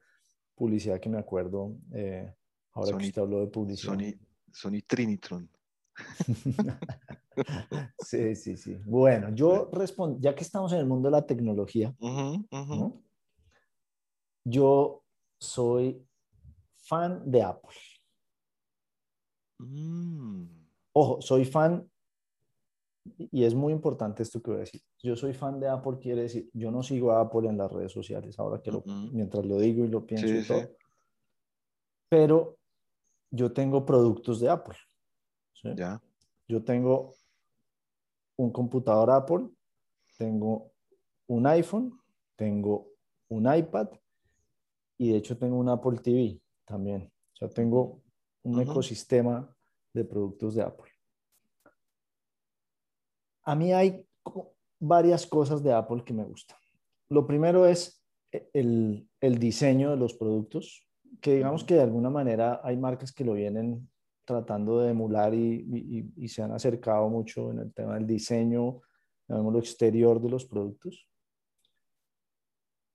publicidad 0.54 1.00
que 1.00 1.08
me 1.08 1.18
acuerdo. 1.18 1.76
Eh, 1.92 2.32
ahora 2.72 2.98
que 2.98 3.06
usted 3.06 3.22
habló 3.22 3.40
de 3.40 3.48
publicidad. 3.48 3.92
Sony, 3.92 4.14
Sony 4.52 4.80
Trinitron. 4.86 5.50
sí, 7.98 8.36
sí, 8.36 8.56
sí. 8.56 8.78
Bueno, 8.84 9.34
yo 9.34 9.70
respondo, 9.72 10.18
ya 10.20 10.34
que 10.34 10.42
estamos 10.42 10.72
en 10.72 10.78
el 10.78 10.86
mundo 10.86 11.08
de 11.08 11.12
la 11.12 11.26
tecnología, 11.26 11.94
yo 14.46 15.02
soy 15.40 16.06
fan 16.76 17.28
de 17.28 17.42
Apple. 17.42 17.76
Mm. 19.58 20.44
Ojo, 20.92 21.20
soy 21.20 21.44
fan 21.44 21.90
y 23.18 23.44
es 23.44 23.54
muy 23.54 23.72
importante 23.72 24.22
esto 24.22 24.40
que 24.40 24.50
voy 24.50 24.58
a 24.58 24.60
decir. 24.60 24.80
Yo 25.02 25.16
soy 25.16 25.34
fan 25.34 25.58
de 25.58 25.68
Apple, 25.68 25.98
quiere 26.00 26.22
decir, 26.22 26.48
yo 26.52 26.70
no 26.70 26.82
sigo 26.82 27.10
a 27.10 27.20
Apple 27.20 27.48
en 27.48 27.58
las 27.58 27.70
redes 27.72 27.92
sociales, 27.92 28.38
ahora 28.38 28.62
que 28.62 28.70
lo, 28.70 28.82
mientras 29.12 29.44
lo 29.44 29.58
digo 29.58 29.84
y 29.84 29.88
lo 29.88 30.06
pienso 30.06 30.28
y 30.28 30.46
todo. 30.46 30.76
Pero 32.08 32.58
yo 33.30 33.52
tengo 33.52 33.84
productos 33.84 34.38
de 34.40 34.48
Apple. 34.48 34.76
Ya. 35.76 36.00
Yo 36.46 36.62
tengo 36.62 37.12
un 38.36 38.52
computador 38.52 39.10
Apple, 39.10 39.48
tengo 40.16 40.70
un 41.26 41.46
iPhone, 41.48 42.00
tengo 42.36 42.92
un 43.28 43.52
iPad 43.52 43.88
y 44.98 45.10
de 45.10 45.18
hecho 45.18 45.36
tengo 45.36 45.56
un 45.56 45.68
Apple 45.68 45.98
TV 45.98 46.40
también. 46.64 47.12
O 47.34 47.36
sea, 47.36 47.48
tengo 47.48 48.02
un 48.42 48.60
ecosistema 48.60 49.54
de 49.92 50.04
productos 50.04 50.54
de 50.54 50.62
Apple. 50.62 50.90
A 53.44 53.54
mí 53.54 53.72
hay 53.72 54.06
varias 54.78 55.26
cosas 55.26 55.62
de 55.62 55.72
Apple 55.72 56.02
que 56.04 56.14
me 56.14 56.24
gustan. 56.24 56.58
Lo 57.08 57.26
primero 57.26 57.66
es 57.66 58.02
e, 58.32 58.48
el, 58.52 59.38
diseño 59.38 59.90
de 59.90 59.96
los 59.96 60.14
productos, 60.14 60.86
que 61.20 61.36
digamos 61.36 61.64
que 61.64 61.74
de 61.74 61.82
alguna 61.82 62.10
manera 62.10 62.60
hay 62.64 62.76
marcas 62.76 63.12
que 63.12 63.24
lo 63.24 63.34
vienen 63.34 63.88
tratando 64.24 64.80
de 64.80 64.90
emular 64.90 65.32
y, 65.34 66.28
se 66.28 66.42
han 66.42 66.52
acercado 66.52 67.08
mucho 67.08 67.52
en 67.52 67.60
el 67.60 67.72
tema 67.72 67.94
del 67.94 68.06
diseño, 68.06 68.80
lo 69.28 69.58
exterior 69.58 70.20
de 70.20 70.28
los 70.28 70.44
productos. 70.44 71.08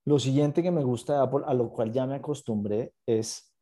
Lo 0.04 0.18
siguiente 0.18 0.62
que 0.62 0.70
me 0.70 0.82
gusta 0.82 1.14
de 1.14 1.22
Apple, 1.22 1.42
a 1.46 1.54
lo 1.54 1.70
cual 1.70 1.92
ya 1.92 2.06
me 2.06 2.16
acostumbré, 2.16 2.94
es 3.06 3.54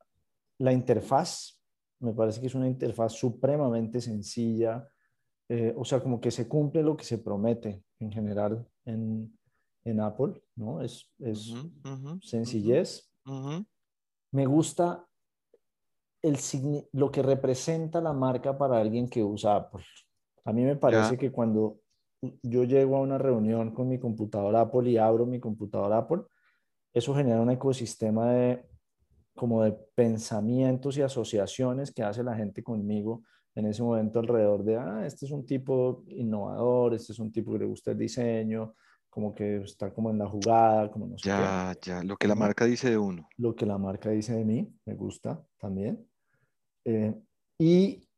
la 0.59 0.73
interfaz. 0.73 1.61
Me 2.01 2.13
parece 2.13 2.41
que 2.41 2.47
es 2.47 2.55
una 2.55 2.69
interfaz 2.69 3.13
supremamente 3.13 4.01
sencilla, 4.01 4.89
eh, 5.49 5.75
o 5.77 5.85
sea, 5.85 6.01
como 6.01 6.21
que 6.21 6.31
se 6.31 6.47
cumple 6.47 6.83
lo 6.83 6.97
que 6.97 7.05
se 7.05 7.19
promete 7.19 7.83
en 7.99 8.13
general 8.13 8.67
en, 8.85 9.37
en 9.85 10.01
Apple, 10.01 10.41
¿no? 10.55 10.81
Es, 10.81 11.11
es 11.19 11.53
sencillez. 12.23 13.13
Me 14.33 14.47
gusta 14.47 15.05
el, 16.23 16.39
lo 16.93 17.11
que 17.11 17.23
representa 17.23 18.01
la 18.01 18.13
marca 18.13 18.57
para 18.57 18.81
alguien 18.81 19.09
que 19.09 19.25
usa 19.25 19.57
Apple. 19.57 19.85
A 20.45 20.53
mí 20.53 20.63
me 20.63 20.77
parece 20.77 21.19
que 21.19 21.33
cuando 21.33 21.80
yo 22.43 22.65
llego 22.65 22.97
a 22.97 23.01
una 23.01 23.19
reunión 23.19 23.73
con 23.73 23.89
mi 23.89 23.99
computador 23.99 24.55
Apple 24.57 24.91
y 24.91 24.97
abro 24.97 25.27
mi 25.27 25.41
computador 25.41 25.93
Apple, 25.93 26.23
eso 26.93 27.15
genera 27.15 27.41
un 27.41 27.51
ecosistema 27.51 28.33
de 28.33 28.65
como 29.35 29.63
de 29.63 29.73
pensamientos 29.95 30.99
y 30.99 31.03
asociaciones 31.03 31.93
que 31.93 32.03
hace 32.03 32.23
la 32.23 32.37
gente 32.37 32.63
conmigo 32.63 33.23
en 33.55 33.67
ese 33.67 33.83
momento 33.83 34.19
alrededor 34.19 34.65
de, 34.65 34.77
ah, 34.77 35.07
este 35.07 35.27
es 35.27 35.33
un 35.33 35.47
tipo 35.47 36.05
innovador, 36.09 36.95
este 36.95 37.13
es 37.13 37.19
un 37.19 37.33
tipo 37.33 37.53
que 37.53 37.61
le 37.61 37.65
gusta 37.65 37.93
el 37.93 37.99
diseño, 37.99 38.75
como 39.09 39.35
que 39.35 39.63
está 39.63 39.93
como 39.93 40.11
en 40.11 40.19
la 40.19 40.29
jugada, 40.29 40.91
como 40.91 41.07
no 41.07 41.19
sé 41.19 41.29
Ya, 41.29 41.75
ya, 41.83 42.03
lo 42.05 42.17
que 42.17 42.29
la 42.29 42.35
marca 42.35 42.65
dice 42.65 42.91
de 42.91 42.99
uno. 42.99 43.29
Lo 43.39 43.57
que 43.57 43.67
la 43.67 43.77
marca 43.77 44.11
dice 44.11 44.35
de 44.35 44.45
mí, 44.45 44.73
me 44.85 44.95
gusta 44.95 45.43
también. 45.59 46.07
Eh, 46.85 47.15
y 47.59 48.09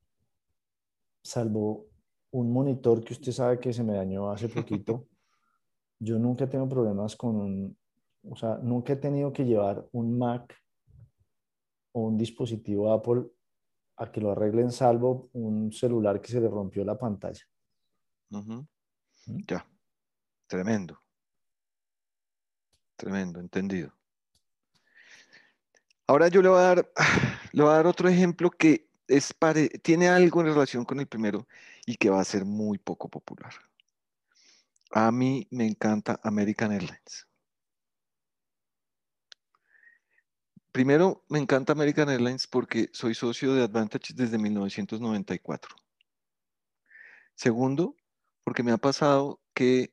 salvo 1.23 1.87
un 2.33 2.53
monitor 2.53 3.05
que 3.05 3.13
usted 3.13 3.33
sabe 3.33 3.61
que 3.61 3.73
se 3.73 3.85
me 3.85 3.95
dañó 3.95 4.31
hace 4.31 4.49
poquito, 4.49 5.07
yo 5.99 6.19
nunca 6.19 6.49
tengo 6.49 6.69
problemas 6.69 7.15
con 7.15 7.37
un, 7.37 7.79
o 8.25 8.37
sea, 8.37 8.59
nunca 8.63 8.95
he 8.95 8.97
tenido 8.97 9.33
que 9.33 9.45
llevar 9.45 9.87
un 9.93 10.19
Mac 10.19 10.55
o 11.93 12.03
un 12.03 12.17
dispositivo 12.17 12.93
Apple 12.93 13.25
a 13.97 14.11
que 14.11 14.21
lo 14.21 14.33
arreglen 14.33 14.73
salvo 14.73 15.29
un 15.33 15.73
celular 15.73 16.21
que 16.21 16.33
se 16.33 16.41
le 16.41 16.49
rompió 16.49 16.85
la 16.85 16.99
pantalla. 16.99 17.43
¿Mm? 18.31 18.61
Ya, 19.47 19.67
tremendo. 20.47 20.99
Tremendo, 22.97 23.41
entendido. 23.41 23.93
Ahora 26.07 26.29
yo 26.29 26.41
le 26.41 26.49
voy 26.49 26.59
a 26.59 26.63
dar, 26.63 26.93
le 27.53 27.63
voy 27.63 27.73
a 27.73 27.77
dar 27.77 27.87
otro 27.87 28.09
ejemplo 28.09 28.51
que 28.51 28.89
es 29.07 29.35
tiene 29.83 30.09
algo 30.09 30.41
en 30.41 30.47
relación 30.47 30.85
con 30.85 30.99
el 31.01 31.07
primero 31.07 31.47
y 31.87 31.97
que 31.97 32.11
va 32.11 32.21
a 32.21 32.25
ser 32.25 32.45
muy 32.45 32.79
poco 32.79 33.09
popular. 33.09 33.53
A 34.91 35.11
mí 35.11 35.47
me 35.51 35.67
encanta 35.67 36.21
American 36.23 36.73
Airlines. 36.73 37.27
Primero, 40.71 41.25
me 41.29 41.39
encanta 41.39 41.73
American 41.73 42.09
Airlines 42.09 42.47
porque 42.47 42.89
soy 42.93 43.15
socio 43.15 43.55
de 43.55 43.63
Advantage 43.63 44.15
desde 44.15 44.39
1994. 44.39 45.77
Segundo, 47.35 47.97
porque 48.45 48.63
me 48.63 48.73
ha 48.73 48.79
pasado 48.79 49.41
que, 49.55 49.93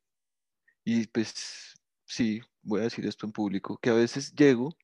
y 0.83 1.07
pues 1.07 1.75
sí, 2.05 2.41
voy 2.61 2.81
a 2.81 2.83
decir 2.83 3.05
esto 3.05 3.25
en 3.25 3.33
público, 3.33 3.77
que 3.77 3.89
a 3.89 3.93
veces 3.93 4.33
llego, 4.33 4.77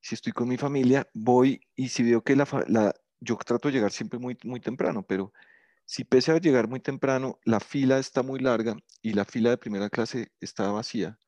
si 0.00 0.14
estoy 0.14 0.32
con 0.32 0.48
mi 0.48 0.56
familia, 0.56 1.08
voy 1.12 1.60
y 1.76 1.88
si 1.88 2.02
veo 2.02 2.22
que 2.22 2.36
la, 2.36 2.94
yo 3.20 3.36
trato 3.36 3.68
de 3.68 3.74
llegar 3.74 3.92
siempre 3.92 4.18
muy, 4.18 4.36
muy 4.44 4.60
temprano, 4.60 5.02
pero 5.02 5.32
si 5.88 6.04
pese 6.04 6.32
a 6.32 6.38
llegar 6.38 6.68
muy 6.68 6.80
temprano, 6.80 7.40
la 7.44 7.60
fila 7.60 7.98
está 7.98 8.22
muy 8.22 8.40
larga 8.40 8.76
y 9.00 9.14
la 9.14 9.24
fila 9.24 9.48
de 9.48 9.56
primera 9.56 9.88
clase 9.88 10.30
está 10.38 10.70
vacía, 10.70 11.18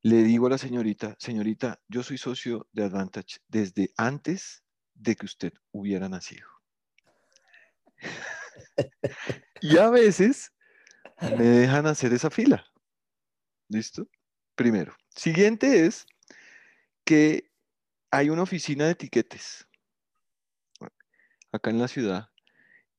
le 0.00 0.22
digo 0.22 0.46
a 0.46 0.50
la 0.50 0.56
señorita, 0.56 1.14
señorita, 1.18 1.78
yo 1.86 2.02
soy 2.02 2.16
socio 2.16 2.66
de 2.72 2.84
Advantage 2.84 3.40
desde 3.48 3.92
antes 3.98 4.64
de 4.94 5.14
que 5.14 5.26
usted 5.26 5.52
hubiera 5.72 6.08
nacido. 6.08 6.48
y 9.60 9.76
a 9.76 9.90
veces 9.90 10.52
me 11.20 11.44
dejan 11.44 11.86
hacer 11.86 12.14
esa 12.14 12.30
fila. 12.30 12.64
¿Listo? 13.68 14.08
Primero. 14.54 14.96
Siguiente 15.10 15.84
es 15.84 16.06
que 17.04 17.52
hay 18.10 18.30
una 18.30 18.44
oficina 18.44 18.86
de 18.86 18.92
etiquetes 18.92 19.68
acá 21.52 21.68
en 21.68 21.78
la 21.78 21.88
ciudad 21.88 22.30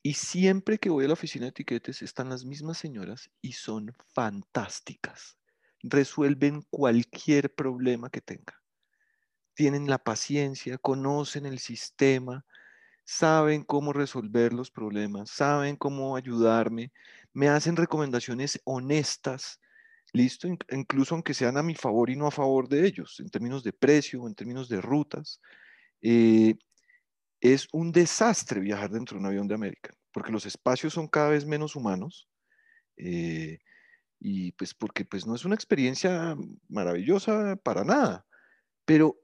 y 0.08 0.14
siempre 0.14 0.78
que 0.78 0.90
voy 0.90 1.04
a 1.04 1.08
la 1.10 1.16
oficina 1.16 1.48
de 1.48 1.50
etiquetes 1.50 2.02
están 2.02 2.30
las 2.30 2.46
mismas 2.46 2.78
señoras 2.78 3.30
y 3.42 3.52
son 3.52 3.94
fantásticas 4.14 5.38
resuelven 5.84 6.62
cualquier 6.70 7.54
problema 7.54 8.10
que 8.10 8.22
tenga. 8.22 8.62
Tienen 9.54 9.90
la 9.90 9.98
paciencia, 9.98 10.78
conocen 10.78 11.46
el 11.46 11.60
sistema, 11.60 12.46
saben 13.04 13.66
cómo 13.66 13.92
resolver 13.92 14.54
los 14.54 14.72
problemas, 14.72 15.30
saben 15.30 15.76
cómo 15.76 16.16
ayudarme, 16.16 16.94
me 17.34 17.50
hacen 17.50 17.76
recomendaciones 17.76 18.62
honestas, 18.64 19.60
listo, 20.14 20.48
incluso 20.72 21.16
aunque 21.16 21.34
sean 21.34 21.58
a 21.58 21.64
mi 21.64 21.76
favor 21.76 22.10
y 22.10 22.16
no 22.16 22.28
a 22.28 22.32
favor 22.32 22.70
de 22.70 22.88
ellos, 22.88 23.20
en 23.20 23.30
términos 23.30 23.62
de 23.62 23.74
precio, 23.74 24.26
en 24.26 24.36
términos 24.36 24.70
de 24.70 24.80
rutas. 24.80 25.42
Eh, 26.02 26.56
es 27.42 27.68
un 27.72 27.92
desastre 27.92 28.60
viajar 28.60 28.90
dentro 28.90 29.16
de 29.16 29.20
un 29.20 29.28
avión 29.28 29.48
de 29.48 29.56
América, 29.56 29.94
porque 30.12 30.32
los 30.32 30.46
espacios 30.46 30.94
son 30.94 31.08
cada 31.08 31.30
vez 31.30 31.46
menos 31.46 31.76
humanos. 31.76 32.30
Eh, 32.98 33.60
y 34.20 34.52
pues 34.54 34.74
porque 34.74 35.06
pues 35.06 35.28
no 35.28 35.36
es 35.36 35.46
una 35.46 35.56
experiencia 35.56 36.36
maravillosa 36.68 37.56
para 37.58 37.84
nada, 37.84 38.26
pero, 38.86 39.16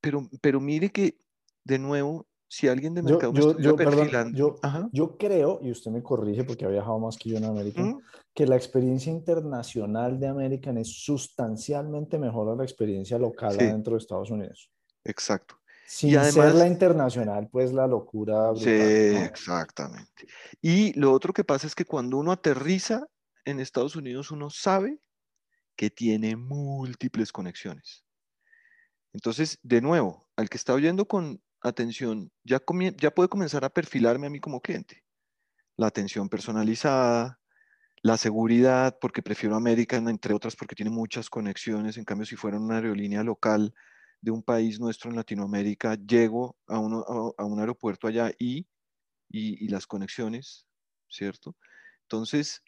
pero, 0.00 0.28
pero 0.40 0.60
mire 0.60 0.90
que 0.90 1.18
de 1.64 1.78
nuevo, 1.78 2.26
si 2.48 2.66
alguien 2.66 2.94
de 2.94 3.02
mercado 3.02 3.34
yo, 3.34 3.58
yo, 3.58 3.76
yo, 4.90 5.18
creo, 5.18 5.60
y 5.62 5.70
usted 5.70 5.90
me 5.90 6.02
corrige 6.02 6.44
porque 6.44 6.64
ha 6.64 6.68
viajado 6.68 6.98
más 6.98 7.18
que 7.18 7.28
yo 7.28 7.36
en 7.36 7.44
América, 7.44 7.94
que 8.34 8.46
la 8.46 8.56
experiencia 8.56 9.12
internacional 9.12 10.18
de 10.18 10.28
American 10.28 10.78
es 10.78 11.04
sustancialmente 11.04 12.18
mejor 12.18 12.48
a 12.48 12.56
la 12.56 12.64
experiencia 12.64 13.18
local 13.18 13.58
dentro 13.58 13.92
de 13.92 13.98
Estados 13.98 14.30
Unidos. 14.30 14.70
Exacto. 15.04 15.56
Sin 15.90 16.10
y 16.10 16.16
además, 16.16 16.34
ser 16.34 16.54
la 16.54 16.66
internacional, 16.66 17.48
pues 17.50 17.72
la 17.72 17.86
locura. 17.86 18.54
sí, 18.54 18.68
exactamente. 18.68 20.26
Y 20.60 20.92
lo 21.00 21.12
otro 21.12 21.32
que 21.32 21.44
pasa 21.44 21.66
es 21.66 21.74
que 21.74 21.86
cuando 21.86 22.18
uno 22.18 22.30
aterriza 22.30 23.06
en 23.46 23.58
Estados 23.58 23.96
Unidos 23.96 24.30
uno 24.30 24.50
sabe 24.50 25.00
que 25.76 25.88
tiene 25.88 26.36
múltiples 26.36 27.32
conexiones. 27.32 28.04
Entonces, 29.14 29.58
de 29.62 29.80
nuevo, 29.80 30.28
al 30.36 30.50
que 30.50 30.58
está 30.58 30.74
oyendo 30.74 31.08
con 31.08 31.42
atención, 31.62 32.30
ya, 32.44 32.60
ya 32.98 33.10
puede 33.10 33.30
comenzar 33.30 33.64
a 33.64 33.70
perfilarme 33.70 34.26
a 34.26 34.30
mí 34.30 34.40
como 34.40 34.60
cliente. 34.60 35.04
La 35.78 35.86
atención 35.86 36.28
personalizada, 36.28 37.40
la 38.02 38.18
seguridad, 38.18 38.98
porque 39.00 39.22
prefiero 39.22 39.56
American, 39.56 40.06
entre 40.10 40.34
otras 40.34 40.54
porque 40.54 40.74
tiene 40.74 40.90
muchas 40.90 41.30
conexiones. 41.30 41.96
En 41.96 42.04
cambio, 42.04 42.26
si 42.26 42.36
fuera 42.36 42.58
una 42.58 42.76
aerolínea 42.76 43.22
local 43.22 43.72
de 44.20 44.30
un 44.30 44.42
país 44.42 44.80
nuestro 44.80 45.10
en 45.10 45.16
Latinoamérica, 45.16 45.94
llego 45.94 46.56
a, 46.66 46.78
uno, 46.78 47.04
a, 47.36 47.44
un 47.44 47.60
aeropuerto 47.60 48.06
allá 48.06 48.30
y, 48.38 48.66
y, 49.28 49.64
y, 49.64 49.68
las 49.68 49.86
conexiones, 49.86 50.66
¿cierto? 51.08 51.56
Entonces, 52.02 52.62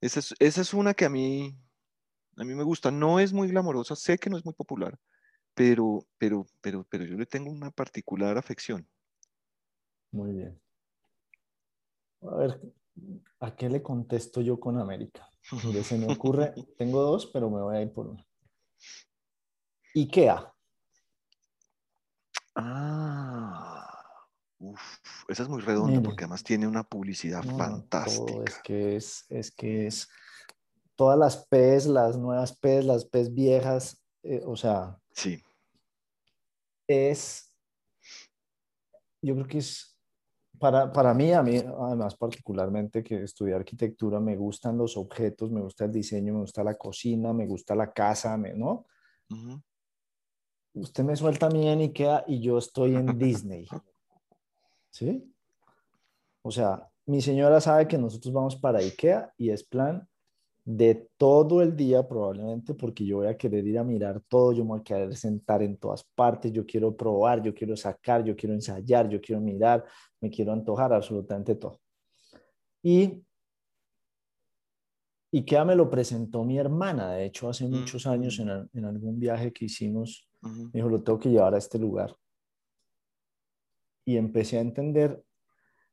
esa 0.00 0.20
es, 0.38 0.74
una 0.74 0.94
que 0.94 1.04
a 1.04 1.10
mí, 1.10 1.56
a 2.36 2.44
mí 2.44 2.54
me 2.54 2.62
gusta. 2.62 2.90
No 2.90 3.18
es 3.18 3.32
muy 3.32 3.48
glamorosa, 3.48 3.96
sé 3.96 4.18
que 4.18 4.30
no 4.30 4.36
es 4.36 4.44
muy 4.44 4.54
popular, 4.54 4.96
pero, 5.54 6.06
pero, 6.18 6.46
pero, 6.60 6.84
pero 6.88 7.04
yo 7.04 7.16
le 7.16 7.26
tengo 7.26 7.50
una 7.50 7.70
particular 7.70 8.38
afección. 8.38 8.88
Muy 10.12 10.32
bien. 10.32 10.60
A 12.22 12.36
ver, 12.36 12.60
¿a 13.40 13.56
qué 13.56 13.68
le 13.68 13.82
contesto 13.82 14.40
yo 14.40 14.60
con 14.60 14.78
América? 14.78 15.28
se 15.82 15.98
me 15.98 16.12
ocurre, 16.12 16.52
tengo 16.78 17.02
dos, 17.02 17.26
pero 17.26 17.50
me 17.50 17.60
voy 17.60 17.76
a 17.76 17.82
ir 17.82 17.92
por 17.92 18.06
una. 18.06 18.24
IKEA. 19.94 20.54
Ah, 22.60 23.88
uf, 24.58 24.80
esa 25.28 25.44
es 25.44 25.48
muy 25.48 25.60
redonda 25.60 26.02
porque 26.02 26.24
además 26.24 26.42
tiene 26.42 26.66
una 26.66 26.82
publicidad 26.82 27.44
fantástica. 27.44 28.42
es 28.44 28.58
que 28.64 28.96
es, 28.96 29.26
es 29.28 29.50
que 29.52 29.86
es 29.86 30.08
todas 30.96 31.16
las 31.16 31.46
P's, 31.46 31.86
las 31.86 32.18
nuevas 32.18 32.58
P's, 32.58 32.84
las 32.84 33.04
P's 33.04 33.32
viejas, 33.32 34.02
eh, 34.24 34.42
o 34.44 34.56
sea. 34.56 34.98
Sí. 35.12 35.40
Es, 36.88 37.54
yo 39.22 39.34
creo 39.34 39.46
que 39.46 39.58
es, 39.58 39.96
para, 40.58 40.90
para 40.90 41.14
mí, 41.14 41.32
a 41.32 41.44
mí, 41.44 41.58
además 41.58 42.16
particularmente 42.16 43.04
que 43.04 43.22
estudié 43.22 43.54
arquitectura, 43.54 44.18
me 44.18 44.34
gustan 44.34 44.76
los 44.76 44.96
objetos, 44.96 45.52
me 45.52 45.60
gusta 45.60 45.84
el 45.84 45.92
diseño, 45.92 46.34
me 46.34 46.40
gusta 46.40 46.64
la 46.64 46.74
cocina, 46.74 47.32
me 47.32 47.46
gusta 47.46 47.76
la 47.76 47.92
casa, 47.92 48.36
¿no? 48.36 48.86
Usted 50.74 51.04
me 51.04 51.16
suelta 51.16 51.46
a 51.46 51.50
mí 51.50 51.68
en 51.68 51.80
Ikea 51.80 52.24
y 52.26 52.40
yo 52.40 52.58
estoy 52.58 52.94
en 52.94 53.18
Disney. 53.18 53.66
¿Sí? 54.90 55.32
O 56.42 56.50
sea, 56.50 56.88
mi 57.08 57.22
señora 57.22 57.60
sabe 57.60 57.88
que 57.88 57.98
nosotros 57.98 58.32
vamos 58.32 58.56
para 58.56 58.80
IKEA 58.80 59.32
y 59.36 59.50
es 59.50 59.64
plan 59.64 60.06
de 60.64 61.08
todo 61.16 61.62
el 61.62 61.74
día 61.74 62.06
probablemente 62.06 62.74
porque 62.74 63.06
yo 63.06 63.18
voy 63.18 63.28
a 63.28 63.38
querer 63.38 63.66
ir 63.66 63.78
a 63.78 63.84
mirar 63.84 64.20
todo, 64.28 64.52
yo 64.52 64.62
me 64.64 64.70
voy 64.70 64.80
a 64.80 64.84
querer 64.84 65.16
sentar 65.16 65.62
en 65.62 65.78
todas 65.78 66.04
partes, 66.04 66.52
yo 66.52 66.66
quiero 66.66 66.94
probar, 66.94 67.42
yo 67.42 67.54
quiero 67.54 67.74
sacar, 67.74 68.22
yo 68.22 68.36
quiero 68.36 68.54
ensayar, 68.54 69.08
yo 69.08 69.22
quiero 69.22 69.40
mirar, 69.40 69.82
me 70.20 70.28
quiero 70.28 70.52
antojar 70.52 70.92
absolutamente 70.92 71.54
todo. 71.54 71.80
Y 72.82 73.24
IKEA 75.32 75.64
me 75.64 75.74
lo 75.74 75.88
presentó 75.88 76.44
mi 76.44 76.58
hermana, 76.58 77.12
de 77.12 77.24
hecho 77.24 77.48
hace 77.48 77.66
muchos 77.66 78.06
años 78.06 78.38
mm. 78.38 78.42
en, 78.42 78.70
en 78.74 78.84
algún 78.84 79.18
viaje 79.18 79.50
que 79.50 79.64
hicimos, 79.64 80.27
me 80.40 80.70
dijo, 80.72 80.88
lo 80.88 81.02
tengo 81.02 81.18
que 81.18 81.30
llevar 81.30 81.54
a 81.54 81.58
este 81.58 81.78
lugar 81.78 82.16
y 84.08 84.16
empecé 84.16 84.56
a 84.56 84.62
entender 84.62 85.22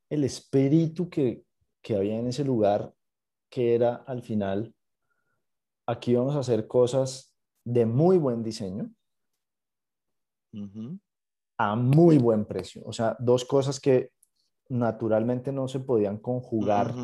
el 0.10 0.24
espíritu 0.24 1.10
que, 1.10 1.44
había 1.90 2.18
en 2.18 2.28
ese 2.28 2.46
lugar, 2.46 2.94
que 3.50 3.76
era 3.76 3.96
al 4.08 4.22
final, 4.22 4.74
aquí 5.86 6.16
vamos 6.16 6.34
a 6.38 6.40
hacer 6.40 6.66
cosas 6.66 7.36
de 7.66 7.86
muy 7.86 8.18
buen 8.18 8.42
diseño. 8.42 8.90
A 11.58 11.76
muy 11.76 12.18
buen 12.18 12.46
precio. 12.46 12.84
O 12.86 12.94
sea, 12.94 13.18
dos 13.20 13.44
cosas 13.44 13.82
que 13.82 14.12
naturalmente 14.70 15.52
no 15.52 15.68
se 15.68 15.82
podían 15.82 16.18
conjugar 16.18 16.96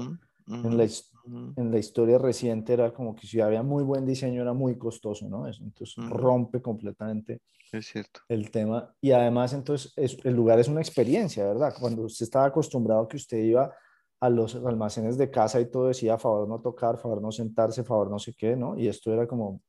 en, 0.48 0.78
la, 0.78 0.88
en, 1.26 1.72
la, 1.72 1.78
historia 1.78 2.18
reciente. 2.18 2.74
Era 2.74 2.94
como 2.94 3.16
que 3.16 3.28
si 3.28 3.40
había 3.40 3.64
muy 3.64 3.84
buen 3.84 4.06
diseño 4.06 4.42
era 4.42 4.54
muy 4.54 4.78
costoso, 4.78 5.28
¿no? 5.28 5.48
entonces 5.48 5.96
rompe 6.10 6.62
completamente 6.62 7.42
es 7.72 7.88
cierto. 7.88 8.22
El 8.28 8.52
tema, 8.52 8.94
y 9.00 9.12
además 9.12 9.54
entonces 9.54 9.94
el 9.96 10.36
lugar 10.36 10.60
es 10.60 10.68
una 10.68 10.82
experiencia, 10.82 11.46
¿verdad? 11.46 11.74
Cuando 11.80 12.04
usted 12.04 12.26
estaba 12.26 12.46
acostumbrado 12.46 13.08
que 13.08 13.18
usted 13.18 13.38
iba 13.38 13.74
a 14.20 14.30
los 14.30 14.56
almacenes 14.56 15.18
de 15.18 15.32
casa 15.32 15.60
y 15.60 15.72
todo 15.72 15.88
decía 15.88 16.18
favor 16.18 16.48
no 16.48 16.60
tocar, 16.60 16.98
favor 16.98 17.22
no 17.22 17.32
sentarse, 17.32 17.84
favor 17.84 18.10
no 18.10 18.20
sé 18.20 18.34
qué, 18.34 18.56
¿no? 18.56 18.78
Y 18.78 18.88
esto 18.88 19.12
era 19.14 19.26
como, 19.26 19.62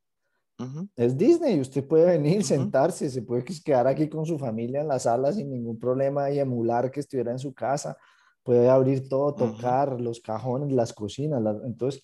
es 0.96 1.16
Disney, 1.16 1.60
usted 1.60 1.86
puede 1.86 2.06
venir, 2.06 2.44
sentarse, 2.44 3.08
se 3.08 3.22
puede 3.22 3.44
quedar 3.64 3.86
aquí 3.86 4.08
con 4.08 4.26
su 4.26 4.38
familia 4.38 4.80
en 4.80 4.88
la 4.88 4.98
sala 4.98 5.32
sin 5.32 5.50
ningún 5.50 5.78
problema 5.78 6.30
y 6.30 6.38
emular 6.38 6.90
que 6.90 7.00
estuviera 7.00 7.30
en 7.30 7.38
su 7.38 7.54
casa, 7.54 7.96
puede 8.42 8.68
abrir 8.68 9.08
todo, 9.08 9.34
tocar 9.34 10.00
los 10.00 10.20
cajones, 10.20 10.72
las 10.72 10.92
cocinas, 10.92 11.42
entonces... 11.64 12.02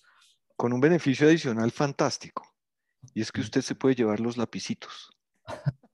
Con 0.55 0.73
un 0.73 0.81
beneficio 0.81 1.27
adicional 1.27 1.71
fantástico, 1.71 2.43
y 3.13 3.21
es 3.21 3.31
que 3.31 3.41
usted 3.41 3.61
se 3.61 3.75
puede 3.75 3.95
llevar 3.95 4.19
los 4.19 4.37
lapicitos. 4.37 5.09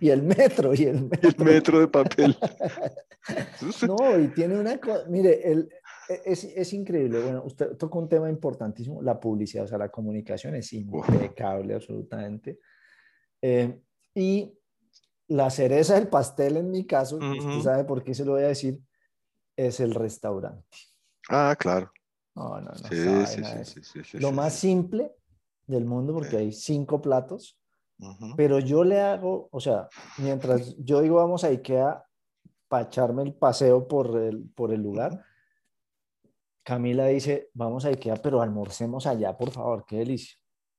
Y 0.00 0.10
el 0.10 0.22
metro, 0.22 0.74
y 0.74 0.82
el 0.82 1.04
metro. 1.04 1.30
El 1.30 1.44
metro 1.44 1.80
de 1.80 1.88
papel. 1.88 2.36
no, 3.86 4.18
y 4.18 4.28
tiene 4.28 4.58
una 4.58 4.78
cosa, 4.78 5.04
mire, 5.08 5.48
el, 5.48 5.68
e, 6.08 6.22
es, 6.24 6.44
es, 6.44 6.72
increíble. 6.72 7.22
Bueno, 7.22 7.44
usted 7.44 7.76
tocó 7.76 8.00
un 8.00 8.08
tema 8.08 8.28
importantísimo, 8.28 9.00
la 9.00 9.20
publicidad, 9.20 9.64
o 9.64 9.68
sea, 9.68 9.78
la 9.78 9.90
comunicación 9.90 10.56
es 10.56 10.72
impecable 10.72 11.74
absolutamente. 11.74 12.58
Eh, 13.40 13.80
y 14.14 14.52
la 15.28 15.48
cereza 15.50 15.94
del 15.94 16.08
pastel 16.08 16.56
en 16.56 16.70
mi 16.70 16.84
caso, 16.84 17.16
usted 17.18 17.62
sabe 17.62 17.84
por 17.84 18.02
qué 18.02 18.14
se 18.14 18.24
lo 18.24 18.32
voy 18.32 18.42
a 18.42 18.48
decir, 18.48 18.80
es 19.66 19.80
el 19.80 19.94
restaurante. 19.94 20.66
Ah, 21.28 21.54
claro. 21.58 21.92
No, 22.34 22.60
no, 22.60 22.70
no. 22.70 22.88
Sí, 22.88 23.82
sí, 23.82 24.04
sí, 24.04 24.18
lo 24.18 24.32
más 24.32 24.54
simple 24.54 25.14
del 25.66 25.84
mundo, 25.84 26.14
porque 26.14 26.38
hay 26.38 26.52
cinco 26.52 27.00
platos, 27.00 27.58
pero 28.36 28.58
yo 28.58 28.82
le 28.82 29.00
hago, 29.00 29.48
o 29.52 29.60
sea, 29.60 29.88
mientras 30.18 30.74
yo 30.78 31.00
digo 31.02 31.16
vamos 31.16 31.44
a 31.44 31.48
IKEA 31.48 32.02
para 32.68 32.86
echarme 32.86 33.22
el 33.22 33.34
paseo 33.34 33.86
por 33.86 34.16
el, 34.16 34.48
por 34.54 34.72
el 34.72 34.82
lugar, 34.82 35.22
Camila 36.62 37.06
dice, 37.06 37.50
vamos 37.52 37.84
a 37.84 37.88
IKEA, 37.88 38.16
pero 38.16 38.40
almorcemos 38.40 39.06
allá, 39.06 39.36
por 39.36 39.50
favor, 39.50 39.84
qué 39.86 39.98
delicia. 39.98 40.38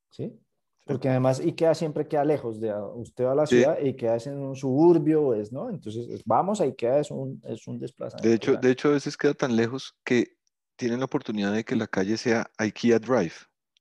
¿Sí? 0.09 0.37
Porque 0.85 1.09
además 1.09 1.39
IKEA 1.39 1.75
siempre 1.75 2.07
queda 2.07 2.25
lejos 2.25 2.59
de 2.59 2.73
usted 2.95 3.25
a 3.25 3.35
la 3.35 3.45
ciudad 3.45 3.77
y 3.79 3.89
IKEA 3.89 4.15
es 4.15 4.27
en 4.27 4.37
un 4.39 4.55
suburbio, 4.55 5.33
es, 5.33 5.51
¿no? 5.51 5.69
Entonces, 5.69 6.21
vamos 6.25 6.59
a 6.59 6.63
IKEA, 6.63 6.99
es 6.99 7.11
un, 7.11 7.41
es 7.45 7.67
un 7.67 7.79
desplazamiento. 7.79 8.27
De 8.27 8.35
hecho, 8.35 8.55
de 8.55 8.71
hecho, 8.71 8.89
a 8.89 8.93
veces 8.93 9.15
queda 9.15 9.33
tan 9.33 9.55
lejos 9.55 9.95
que 10.03 10.37
tienen 10.75 10.99
la 10.99 11.05
oportunidad 11.05 11.53
de 11.53 11.63
que 11.63 11.75
la 11.75 11.87
calle 11.87 12.17
sea 12.17 12.49
IKEA 12.57 12.97
Drive. 12.99 13.33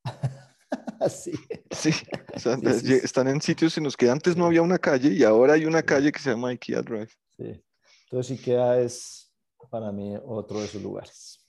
sí. 1.09 1.33
Sí, 1.71 1.91
están 3.03 3.29
en 3.29 3.41
sitios 3.41 3.79
en 3.79 3.85
los 3.85 3.97
que 3.97 4.11
antes 4.11 4.37
no 4.37 4.45
había 4.45 4.61
una 4.61 4.79
calle 4.79 5.09
y 5.09 5.25
ahora 5.25 5.55
hay 5.55 5.65
una 5.65 5.83
calle 5.83 6.13
que 6.13 6.19
se 6.19 6.31
llama 6.31 6.51
IKEA 6.51 6.83
Drive. 6.83 7.11
Sí. 7.39 7.65
Entonces 8.05 8.39
IKEA 8.39 8.81
es 8.81 9.33
para 9.71 9.91
mí 9.93 10.15
otro 10.23 10.61
de 10.61 10.67
esos 10.67 10.83
lugares. 10.83 11.41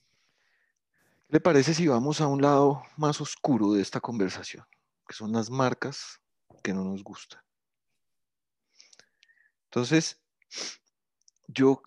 ¿Qué 1.28 1.34
le 1.34 1.40
parece 1.40 1.74
si 1.74 1.86
vamos 1.86 2.20
a 2.20 2.26
un 2.26 2.40
lado 2.40 2.82
más 2.96 3.20
oscuro 3.20 3.72
de 3.72 3.82
esta 3.82 4.00
conversación? 4.00 4.64
Que 5.06 5.14
son 5.14 5.32
las 5.32 5.50
marcas 5.50 6.20
que 6.62 6.72
no 6.72 6.84
nos 6.84 7.02
gustan. 7.02 7.40
Entonces, 9.64 10.20
yo, 11.48 11.82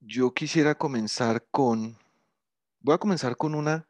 yo 0.00 0.32
quisiera 0.34 0.74
comenzar 0.74 1.46
con, 1.50 1.96
voy 2.80 2.94
a 2.94 2.98
comenzar 2.98 3.36
con 3.36 3.54
una 3.54 3.88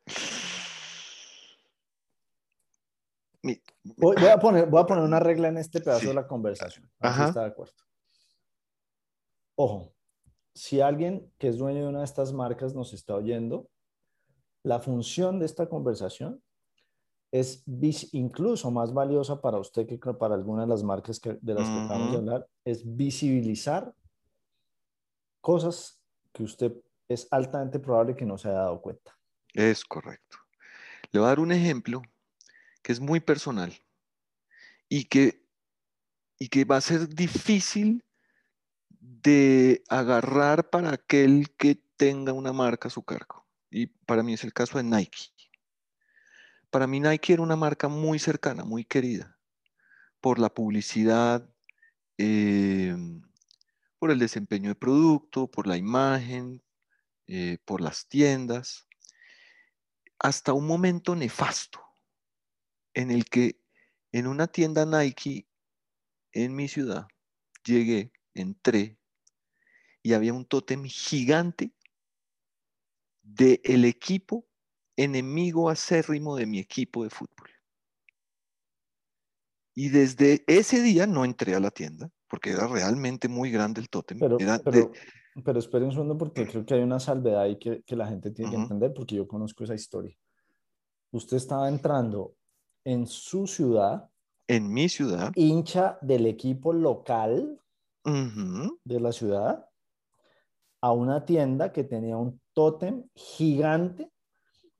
Voy, 3.82 4.16
a 4.26 4.38
poner, 4.38 4.66
voy 4.66 4.82
a 4.82 4.86
poner 4.86 5.02
una 5.02 5.18
regla 5.18 5.48
en 5.48 5.56
este 5.56 5.80
pedazo 5.80 6.08
de 6.08 6.14
la 6.14 6.26
conversación. 6.26 6.90
está 7.00 7.40
de 7.40 7.46
acuerdo. 7.46 7.72
Ojo, 9.56 9.94
si 10.54 10.80
alguien 10.80 11.32
que 11.38 11.48
es 11.48 11.56
dueño 11.56 11.80
de 11.80 11.88
una 11.88 12.00
de 12.00 12.04
estas 12.04 12.32
marcas 12.32 12.74
nos 12.74 12.92
está 12.92 13.14
oyendo, 13.14 13.68
la 14.62 14.80
función 14.80 15.38
de 15.38 15.46
esta 15.46 15.68
conversación 15.68 16.42
es 17.32 17.62
incluso 18.12 18.70
más 18.70 18.92
valiosa 18.92 19.40
para 19.40 19.58
usted 19.58 19.86
que 19.86 19.98
para 19.98 20.34
alguna 20.34 20.62
de 20.62 20.68
las 20.68 20.82
marcas 20.82 21.20
de 21.22 21.54
las 21.54 21.68
que 21.68 21.78
acabamos 21.78 22.12
de 22.12 22.18
hablar, 22.18 22.48
es 22.64 22.82
visibilizar 22.84 23.94
cosas 25.40 26.02
que 26.32 26.42
usted 26.42 26.72
es 27.08 27.28
altamente 27.30 27.78
probable 27.78 28.16
que 28.16 28.26
no 28.26 28.36
se 28.36 28.48
haya 28.48 28.58
dado 28.58 28.80
cuenta. 28.80 29.16
Es 29.54 29.84
correcto. 29.84 30.38
Le 31.12 31.20
voy 31.20 31.26
a 31.26 31.30
dar 31.30 31.40
un 31.40 31.52
ejemplo 31.52 32.02
que 32.82 32.92
es 32.92 33.00
muy 33.00 33.20
personal 33.20 33.72
y 34.88 35.04
que, 35.04 35.44
y 36.38 36.48
que 36.48 36.64
va 36.64 36.76
a 36.76 36.80
ser 36.80 37.08
difícil 37.08 38.04
de 38.88 39.82
agarrar 39.88 40.70
para 40.70 40.92
aquel 40.92 41.50
que 41.56 41.82
tenga 41.96 42.32
una 42.32 42.52
marca 42.52 42.88
a 42.88 42.90
su 42.90 43.02
cargo. 43.02 43.46
Y 43.70 43.86
para 43.86 44.22
mí 44.22 44.34
es 44.34 44.44
el 44.44 44.52
caso 44.52 44.78
de 44.78 44.84
Nike. 44.84 45.32
Para 46.70 46.86
mí 46.86 47.00
Nike 47.00 47.32
era 47.32 47.42
una 47.42 47.56
marca 47.56 47.88
muy 47.88 48.18
cercana, 48.18 48.64
muy 48.64 48.84
querida, 48.84 49.38
por 50.20 50.38
la 50.38 50.54
publicidad, 50.54 51.52
eh, 52.16 52.96
por 53.98 54.10
el 54.10 54.18
desempeño 54.18 54.70
de 54.70 54.76
producto, 54.76 55.50
por 55.50 55.66
la 55.66 55.76
imagen, 55.76 56.62
eh, 57.26 57.58
por 57.64 57.80
las 57.80 58.06
tiendas, 58.06 58.86
hasta 60.18 60.52
un 60.52 60.66
momento 60.66 61.16
nefasto 61.16 61.80
en 62.94 63.10
el 63.10 63.24
que 63.24 63.60
en 64.12 64.26
una 64.26 64.46
tienda 64.46 64.84
Nike 64.86 65.48
en 66.32 66.54
mi 66.54 66.68
ciudad 66.68 67.08
llegué, 67.64 68.12
entré 68.34 68.98
y 70.02 70.12
había 70.12 70.34
un 70.34 70.44
tótem 70.44 70.84
gigante 70.84 71.72
del 73.22 73.60
el 73.64 73.84
equipo 73.84 74.49
enemigo 75.02 75.68
acérrimo 75.70 76.36
de 76.36 76.46
mi 76.46 76.58
equipo 76.58 77.04
de 77.04 77.10
fútbol. 77.10 77.48
Y 79.74 79.88
desde 79.88 80.44
ese 80.46 80.82
día 80.82 81.06
no 81.06 81.24
entré 81.24 81.54
a 81.54 81.60
la 81.60 81.70
tienda 81.70 82.10
porque 82.28 82.50
era 82.50 82.66
realmente 82.68 83.28
muy 83.28 83.50
grande 83.50 83.80
el 83.80 83.90
tótem. 83.90 84.18
Pero, 84.18 84.38
pero, 84.64 84.92
pero 85.44 85.58
esperen 85.58 85.88
un 85.88 85.92
segundo 85.92 86.16
porque 86.16 86.46
creo 86.46 86.64
que 86.64 86.74
hay 86.74 86.82
una 86.82 87.00
salvedad 87.00 87.42
ahí 87.42 87.58
que, 87.58 87.82
que 87.82 87.96
la 87.96 88.06
gente 88.06 88.30
tiene 88.30 88.52
que 88.52 88.56
entender 88.56 88.92
porque 88.94 89.16
yo 89.16 89.26
conozco 89.26 89.64
esa 89.64 89.74
historia. 89.74 90.16
Usted 91.10 91.36
estaba 91.36 91.68
entrando 91.68 92.36
en 92.84 93.06
su 93.06 93.46
ciudad. 93.46 94.08
En 94.46 94.72
mi 94.72 94.88
ciudad. 94.88 95.32
Hincha 95.34 95.98
del 96.00 96.26
equipo 96.26 96.72
local 96.72 97.60
de 98.04 99.00
la 99.00 99.12
ciudad 99.12 99.66
a 100.80 100.92
una 100.92 101.24
tienda 101.26 101.72
que 101.72 101.84
tenía 101.84 102.16
un 102.16 102.40
tótem 102.54 103.04
gigante 103.14 104.10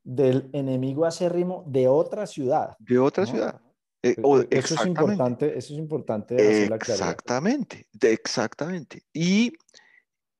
del 0.03 0.49
enemigo 0.53 1.05
acérrimo 1.05 1.63
de 1.67 1.87
otra 1.87 2.25
ciudad. 2.27 2.75
De 2.79 2.97
otra 2.97 3.25
ciudad. 3.25 3.61
Eh, 4.03 4.15
e, 4.17 4.47
eso 4.57 4.75
es 4.75 4.85
importante, 4.85 5.57
eso 5.57 5.73
es 5.73 5.79
importante. 5.79 6.63
exactamente, 6.73 7.87
exactamente. 8.01 9.03
Y, 9.13 9.53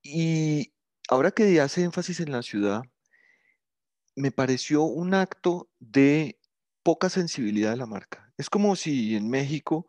y 0.02 0.74
ahora 1.10 1.32
que 1.32 1.62
hace 1.62 1.84
énfasis 1.84 2.19
en 2.21 2.32
la 2.32 2.41
ciudad, 2.41 2.82
me 4.15 4.32
pareció 4.32 4.84
un 4.84 5.13
acto 5.13 5.69
de 5.80 6.39
poca 6.84 7.10
sensibilidad 7.10 7.71
de 7.71 7.78
la 7.78 7.86
marca. 7.86 8.34
Es 8.38 8.50
como 8.50 8.76
si 8.76 9.15
en 9.15 9.30
México, 9.30 9.86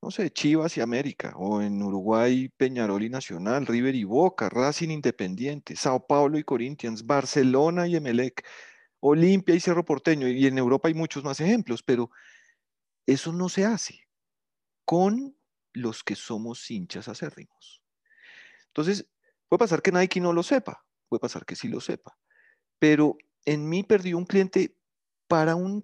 no 0.00 0.10
sé, 0.10 0.30
Chivas 0.30 0.76
y 0.78 0.80
América, 0.80 1.34
o 1.36 1.60
en 1.60 1.82
Uruguay, 1.82 2.48
Peñarol 2.56 3.02
y 3.02 3.10
Nacional, 3.10 3.66
River 3.66 3.94
y 3.94 4.04
Boca, 4.04 4.48
Racing 4.48 4.88
Independiente, 4.88 5.76
Sao 5.76 6.06
Paulo 6.06 6.38
y 6.38 6.44
Corinthians, 6.44 7.04
Barcelona 7.04 7.86
y 7.86 7.96
Emelec, 7.96 8.44
Olimpia 9.04 9.54
y 9.54 9.60
Cerro 9.60 9.84
Porteño, 9.84 10.28
y 10.28 10.46
en 10.46 10.58
Europa 10.58 10.88
hay 10.88 10.94
muchos 10.94 11.24
más 11.24 11.40
ejemplos, 11.40 11.82
pero 11.82 12.10
eso 13.04 13.32
no 13.32 13.48
se 13.48 13.64
hace 13.64 14.08
con 14.84 15.36
los 15.72 16.04
que 16.04 16.14
somos 16.14 16.70
hinchas 16.70 17.08
acérrimos. 17.08 17.82
Entonces, 18.68 19.08
puede 19.48 19.58
pasar 19.58 19.82
que 19.82 19.90
Nike 19.90 20.20
no 20.20 20.32
lo 20.32 20.42
sepa, 20.42 20.84
puede 21.08 21.20
pasar 21.20 21.44
que 21.44 21.56
sí 21.56 21.68
lo 21.68 21.80
sepa, 21.80 22.16
pero 22.78 23.16
en 23.44 23.68
mí 23.68 23.82
perdió 23.82 24.18
un 24.18 24.24
cliente 24.24 24.76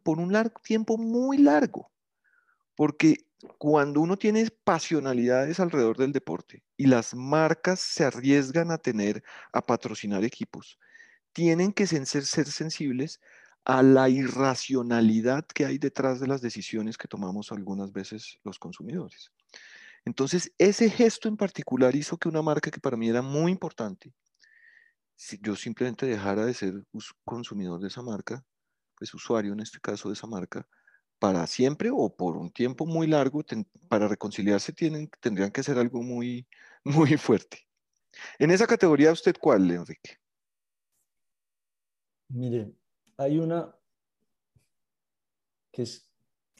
por 0.02 0.18
un 0.18 0.32
largo 0.32 0.60
tiempo 0.62 0.98
muy 0.98 1.38
largo. 1.38 1.90
Porque 2.76 3.16
cuando 3.56 4.00
uno 4.00 4.16
tiene 4.16 4.48
pasionalidades 4.64 5.58
alrededor 5.58 5.96
del 5.96 6.12
deporte 6.12 6.62
y 6.76 6.86
las 6.86 7.14
marcas 7.14 7.80
se 7.80 8.04
arriesgan 8.04 8.70
a 8.70 8.78
tener, 8.78 9.24
a 9.52 9.62
patrocinar 9.62 10.22
equipos, 10.22 10.78
tienen 11.32 11.72
que 11.72 11.86
ser, 11.86 12.06
sensibles 12.06 13.20
a 13.64 13.82
la 13.82 14.08
irracionalidad 14.08 15.46
que 15.46 15.66
hay 15.66 15.78
detrás 15.78 16.20
de 16.20 16.26
las 16.26 16.40
decisiones 16.40 16.96
que 16.96 17.08
tomamos 17.08 17.52
algunas 17.52 17.92
veces 17.92 18.38
los 18.44 18.58
consumidores. 18.58 19.32
Entonces, 20.04 20.52
ese 20.58 20.88
gesto 20.90 21.28
en 21.28 21.36
particular 21.36 21.94
hizo 21.94 22.16
que 22.16 22.28
una 22.28 22.42
marca 22.42 22.70
que 22.70 22.80
para 22.80 22.96
mí 22.96 23.08
era 23.08 23.20
muy 23.20 23.52
importante, 23.52 24.12
si 25.16 25.38
yo 25.42 25.56
simplemente 25.56 26.06
dejara 26.06 26.46
de 26.46 26.54
ser 26.54 26.74
consumidor 27.24 27.80
de 27.80 27.88
esa 27.88 28.02
marca 28.02 28.44
pues, 28.96 29.12
usuario, 29.12 29.52
en 29.52 29.60
este 29.60 29.80
caso 29.80 30.08
de 30.08 30.14
esa 30.14 30.26
marca, 30.26 30.66
para 31.18 31.46
siempre 31.46 31.90
o 31.92 32.14
por 32.14 32.36
un 32.36 32.50
tiempo 32.50 32.86
muy 32.86 33.06
largo, 33.06 33.44
para 33.88 34.08
reconciliarse 34.08 34.72
tienen, 34.72 35.10
tendrían 35.20 35.50
que 35.50 35.62
ser 35.62 35.78
algo 35.78 36.02
muy, 36.02 36.46
muy 36.84 37.16
fuerte. 37.16 37.66
En 38.38 38.50
esa 38.50 38.66
categoría, 38.66 39.12
¿usted 39.12 39.36
cuál, 39.40 39.70
Enrique? 39.70 40.18
Mire, 42.28 42.74
hay 43.16 43.38
una 43.38 43.74
que 45.72 45.82
es, 45.82 46.10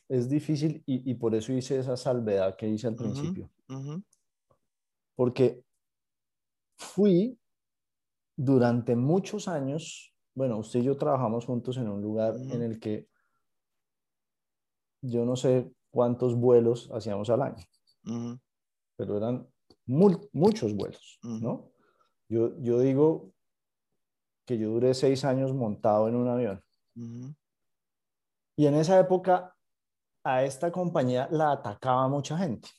es 0.08 0.28
difícil 0.28 0.82
y, 0.86 1.10
y 1.10 1.14
por 1.14 1.34
eso 1.34 1.52
hice 1.52 1.78
esa 1.78 1.96
salvedad 1.96 2.56
que 2.56 2.68
hice 2.68 2.86
al 2.86 2.94
principio. 2.96 3.50
Porque 5.14 5.64
fui 6.76 7.38
durante 8.36 8.94
muchos 8.94 9.48
años, 9.48 10.14
bueno, 10.34 10.58
usted 10.58 10.80
y 10.80 10.84
yo 10.84 10.96
trabajamos 10.96 11.44
juntos 11.44 11.76
en 11.76 11.88
un 11.88 12.00
lugar 12.00 12.36
en 12.36 12.62
el 12.62 12.78
que 12.78 13.08
yo 15.02 15.24
no 15.24 15.36
sé 15.36 15.72
cuántos 15.90 16.34
vuelos 16.36 16.90
hacíamos 16.92 17.28
al 17.30 17.42
año, 17.42 17.64
pero 18.96 19.16
eran 19.16 19.46
muchos 19.86 20.74
vuelos. 20.74 21.18
¿no? 21.22 21.72
Yo, 22.28 22.56
yo 22.60 22.78
digo 22.80 23.32
que 24.48 24.56
yo 24.56 24.70
duré 24.70 24.94
seis 24.94 25.26
años 25.26 25.52
montado 25.52 26.08
en 26.08 26.16
un 26.16 26.26
avión. 26.26 26.64
ujú, 26.96 27.34
Y 28.56 28.66
en 28.66 28.76
esa 28.76 28.98
época 28.98 29.54
a 30.24 30.42
esta 30.42 30.72
compañía 30.72 31.28
la 31.30 31.52
atacaba 31.52 32.08
mucha 32.08 32.38
gente 32.38 32.70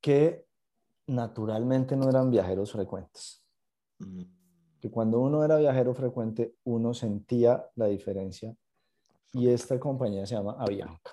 que 0.00 0.46
naturalmente 1.08 1.94
no 1.94 2.08
eran 2.08 2.30
viajeros 2.30 2.72
frecuentes. 2.72 3.44
Que 4.80 4.90
cuando 4.90 5.20
uno 5.20 5.44
era 5.44 5.58
viajero 5.58 5.94
frecuente, 5.94 6.56
uno 6.64 6.94
sentía 6.94 7.66
la 7.74 7.86
diferencia. 7.86 8.56
Y 9.32 9.48
esta 9.48 9.78
compañía 9.78 10.24
se 10.26 10.36
llama 10.36 10.56
Avianca. 10.58 11.12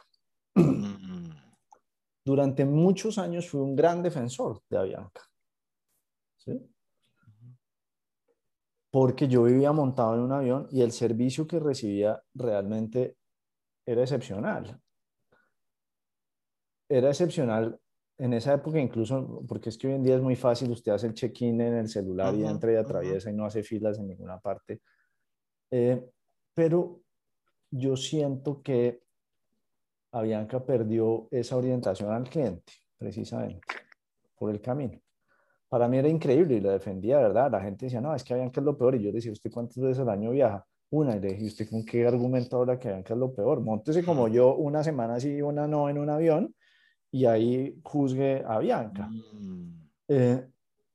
Durante 2.23 2.63
muchos 2.63 3.17
años 3.17 3.49
fui 3.49 3.59
un 3.59 3.75
gran 3.75 4.01
defensor 4.01 4.61
de 4.69 4.77
Avianca. 4.77 5.21
¿sí? 6.37 6.71
Porque 8.91 9.27
yo 9.27 9.43
vivía 9.43 9.71
montado 9.71 10.15
en 10.15 10.21
un 10.21 10.31
avión 10.33 10.67
y 10.69 10.81
el 10.81 10.91
servicio 10.91 11.47
que 11.47 11.59
recibía 11.59 12.21
realmente 12.33 13.17
era 13.85 14.01
excepcional. 14.01 14.79
Era 16.89 17.09
excepcional 17.09 17.79
en 18.21 18.33
esa 18.33 18.53
época 18.53 18.79
incluso, 18.79 19.43
porque 19.47 19.69
es 19.69 19.77
que 19.77 19.87
hoy 19.87 19.93
en 19.93 20.03
día 20.03 20.15
es 20.15 20.21
muy 20.21 20.35
fácil, 20.35 20.69
usted 20.71 20.91
hace 20.91 21.07
el 21.07 21.15
check-in 21.15 21.59
en 21.59 21.73
el 21.75 21.87
celular 21.87 22.35
y 22.35 22.45
entra 22.45 22.71
y 22.71 22.75
atraviesa 22.75 23.31
y 23.31 23.33
no 23.33 23.45
hace 23.45 23.63
filas 23.63 23.97
en 23.97 24.09
ninguna 24.09 24.39
parte. 24.39 24.81
Eh, 25.71 26.07
pero 26.53 27.01
yo 27.71 27.95
siento 27.95 28.61
que 28.61 29.01
Avianca 30.11 30.63
perdió 30.63 31.29
esa 31.31 31.55
orientación 31.55 32.11
al 32.11 32.29
cliente, 32.29 32.73
precisamente, 32.97 33.61
por 34.35 34.51
el 34.51 34.61
camino. 34.61 34.99
Para 35.71 35.87
mí 35.87 35.97
era 35.97 36.09
increíble 36.09 36.55
y 36.55 36.59
lo 36.59 36.69
defendía, 36.69 37.17
¿verdad? 37.19 37.49
La 37.49 37.61
gente 37.61 37.85
decía, 37.85 38.01
no, 38.01 38.13
es 38.13 38.25
que 38.25 38.33
Avianca 38.33 38.59
es 38.59 38.65
lo 38.65 38.77
peor. 38.77 38.95
Y 38.95 39.03
yo 39.03 39.09
le 39.09 39.15
decía, 39.15 39.31
¿usted 39.31 39.49
cuántas 39.49 39.77
veces 39.77 39.99
al 39.99 40.09
año 40.09 40.31
viaja? 40.31 40.65
Una. 40.89 41.15
Y 41.15 41.21
le 41.21 41.29
dije, 41.29 41.45
¿usted 41.45 41.69
con 41.69 41.85
qué 41.85 42.05
argumento 42.05 42.57
habla 42.59 42.77
que 42.77 42.89
Avianca 42.89 43.13
es 43.13 43.19
lo 43.21 43.33
peor? 43.33 43.61
Móntese 43.61 44.03
como 44.03 44.27
yo 44.27 44.53
una 44.55 44.83
semana 44.83 45.17
sí 45.21 45.41
una 45.41 45.67
no 45.67 45.87
en 45.87 45.97
un 45.97 46.09
avión 46.09 46.53
y 47.09 47.23
ahí 47.23 47.79
juzgue 47.85 48.43
a 48.45 48.55
Avianca. 48.55 49.07
Mm, 49.07 49.79
Eh, 50.09 50.45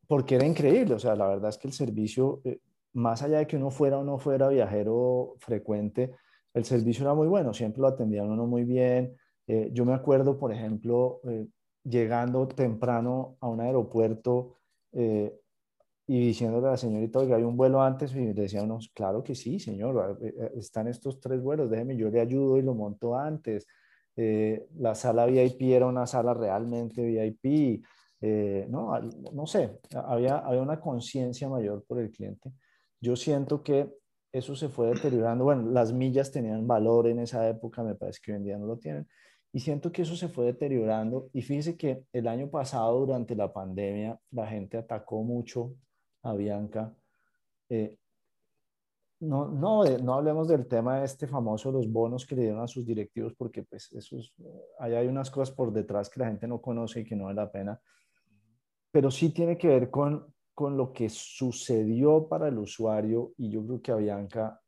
porque 0.07 0.35
era 0.35 0.45
increíble, 0.45 0.93
o 0.93 0.99
sea, 0.99 1.17
la 1.17 1.27
verdad 1.27 1.49
es 1.49 1.57
que 1.57 1.69
el 1.69 1.73
servicio, 1.73 2.43
eh, 2.45 2.61
más 2.93 3.23
allá 3.23 3.39
de 3.39 3.47
que 3.47 3.57
uno 3.57 3.71
fuera 3.71 3.99
o 3.99 4.05
no 4.05 4.19
fuera 4.19 4.49
viajero 4.49 5.37
frecuente, 5.39 6.13
el 6.53 6.65
servicio 6.67 7.05
era 7.05 7.15
muy 7.15 7.29
bueno, 7.29 7.55
siempre 7.55 7.81
lo 7.81 7.89
atendían 7.89 8.31
uno 8.31 8.47
muy 8.47 8.65
bien. 8.65 9.17
Eh, 9.47 9.71
yo 9.73 9.87
me 9.87 9.95
acuerdo, 9.95 10.39
por 10.39 10.53
ejemplo, 10.53 11.21
eh, 11.25 11.47
llegando 11.83 12.47
temprano 12.47 13.37
a 13.41 13.49
un 13.49 13.61
aeropuerto 13.61 14.56
eh, 14.97 15.33
y 16.09 16.21
diciéndole 16.21 16.69
a 16.69 16.71
la 16.73 16.77
señorita, 16.77 17.19
oiga, 17.19 17.37
hay 17.37 17.43
un 17.43 17.57
vuelo 17.57 17.83
antes, 17.83 18.15
y 18.15 18.33
decía 18.33 18.63
uno, 18.63 18.79
claro 18.95 19.23
que 19.25 19.35
sí, 19.35 19.59
señor, 19.59 20.19
eh, 20.23 20.35
eh, 20.39 20.53
están 20.57 20.89
estos 20.89 21.21
tres 21.21 21.43
vuelos, 21.43 21.71
déjeme, 21.71 21.97
yo 21.97 22.09
le 22.11 22.21
ayudo 22.21 22.59
y 22.59 22.63
lo 22.63 22.75
monto 22.75 23.17
antes. 23.17 23.67
Eh, 24.17 24.67
la 24.79 24.95
sala 24.95 25.27
VIP 25.27 25.63
era 25.75 25.87
una 25.87 26.07
sala 26.07 26.33
realmente 26.33 27.03
VIP. 27.03 27.85
Eh, 28.21 28.67
no, 28.71 28.99
no 29.33 29.47
sé, 29.47 29.79
había, 29.95 30.39
había 30.39 30.63
una 30.63 30.81
conciencia 30.81 31.49
mayor 31.49 31.85
por 31.87 31.99
el 32.01 32.11
cliente. 32.11 32.51
Yo 33.01 33.15
siento 33.15 33.63
que 33.63 33.91
eso 34.33 34.57
se 34.57 34.69
fue 34.69 34.89
deteriorando. 34.89 35.45
Bueno, 35.45 35.71
las 35.71 35.93
millas 35.93 36.33
tenían 36.33 36.67
valor 36.67 37.09
en 37.09 37.21
esa 37.21 37.47
época, 37.49 37.83
me 37.83 37.95
parece 37.95 38.21
que 38.23 38.33
hoy 38.33 38.39
en 38.39 38.45
día 38.45 38.59
no 38.59 38.67
lo 38.67 38.79
tienen. 38.79 39.07
Y 39.53 39.61
siento 39.61 39.91
que 39.91 40.03
eso 40.03 40.17
se 40.17 40.29
fue 40.29 40.47
deteriorando. 40.47 41.31
Y 41.33 41.43
fíjese 41.43 41.77
que 41.77 42.05
el 42.13 42.29
año 42.29 42.51
pasado, 42.51 43.01
durante 43.01 43.35
la 43.35 43.53
pandemia, 43.53 44.19
la 44.31 44.47
gente 44.47 44.77
atacó 44.77 45.23
mucho 45.23 45.75
a 46.23 46.35
Bianca. 46.35 46.95
Eh, 47.69 47.97
no, 49.21 49.49
no, 49.49 49.85
eh, 49.87 49.99
no 50.03 50.15
hablemos 50.15 50.47
del 50.49 50.67
tema 50.67 51.03
este 51.03 51.27
famoso, 51.27 51.73
los 51.73 51.91
bonos 51.91 52.27
que 52.27 52.37
le 52.37 52.43
dieron 52.43 52.61
a 52.61 52.69
sus 52.69 52.85
directivos, 52.85 53.35
porque 53.35 53.63
pues 53.63 53.91
eso 53.93 54.19
es, 54.19 54.35
ahí 54.79 54.95
hay 54.95 55.07
unas 55.07 55.31
cosas 55.31 55.55
por 55.55 55.73
detrás 55.73 56.11
que 56.11 56.21
la 56.21 56.27
gente 56.27 56.47
no 56.47 56.61
conoce 56.61 57.01
y 57.01 57.05
que 57.05 57.17
no 57.17 57.25
vale 57.25 57.37
la 57.37 57.51
pena 57.51 57.81
pero 58.97 59.11
sí 59.11 59.29
tiene 59.29 59.59
que 59.59 59.69
ver 59.69 59.91
con, 59.91 60.33
con 60.55 60.79
lo 60.79 60.91
que 60.95 61.11
sucedió 61.11 62.29
para 62.29 62.49
el 62.49 62.57
usuario 62.57 63.35
y 63.37 63.51
yo 63.51 63.63
creo 63.67 63.83
que 63.83 63.93
Avianca, 63.93 64.59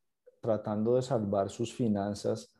tratando 0.42 0.96
de 0.96 1.00
salvar 1.00 1.48
sus 1.48 1.72
finanzas, 1.72 2.54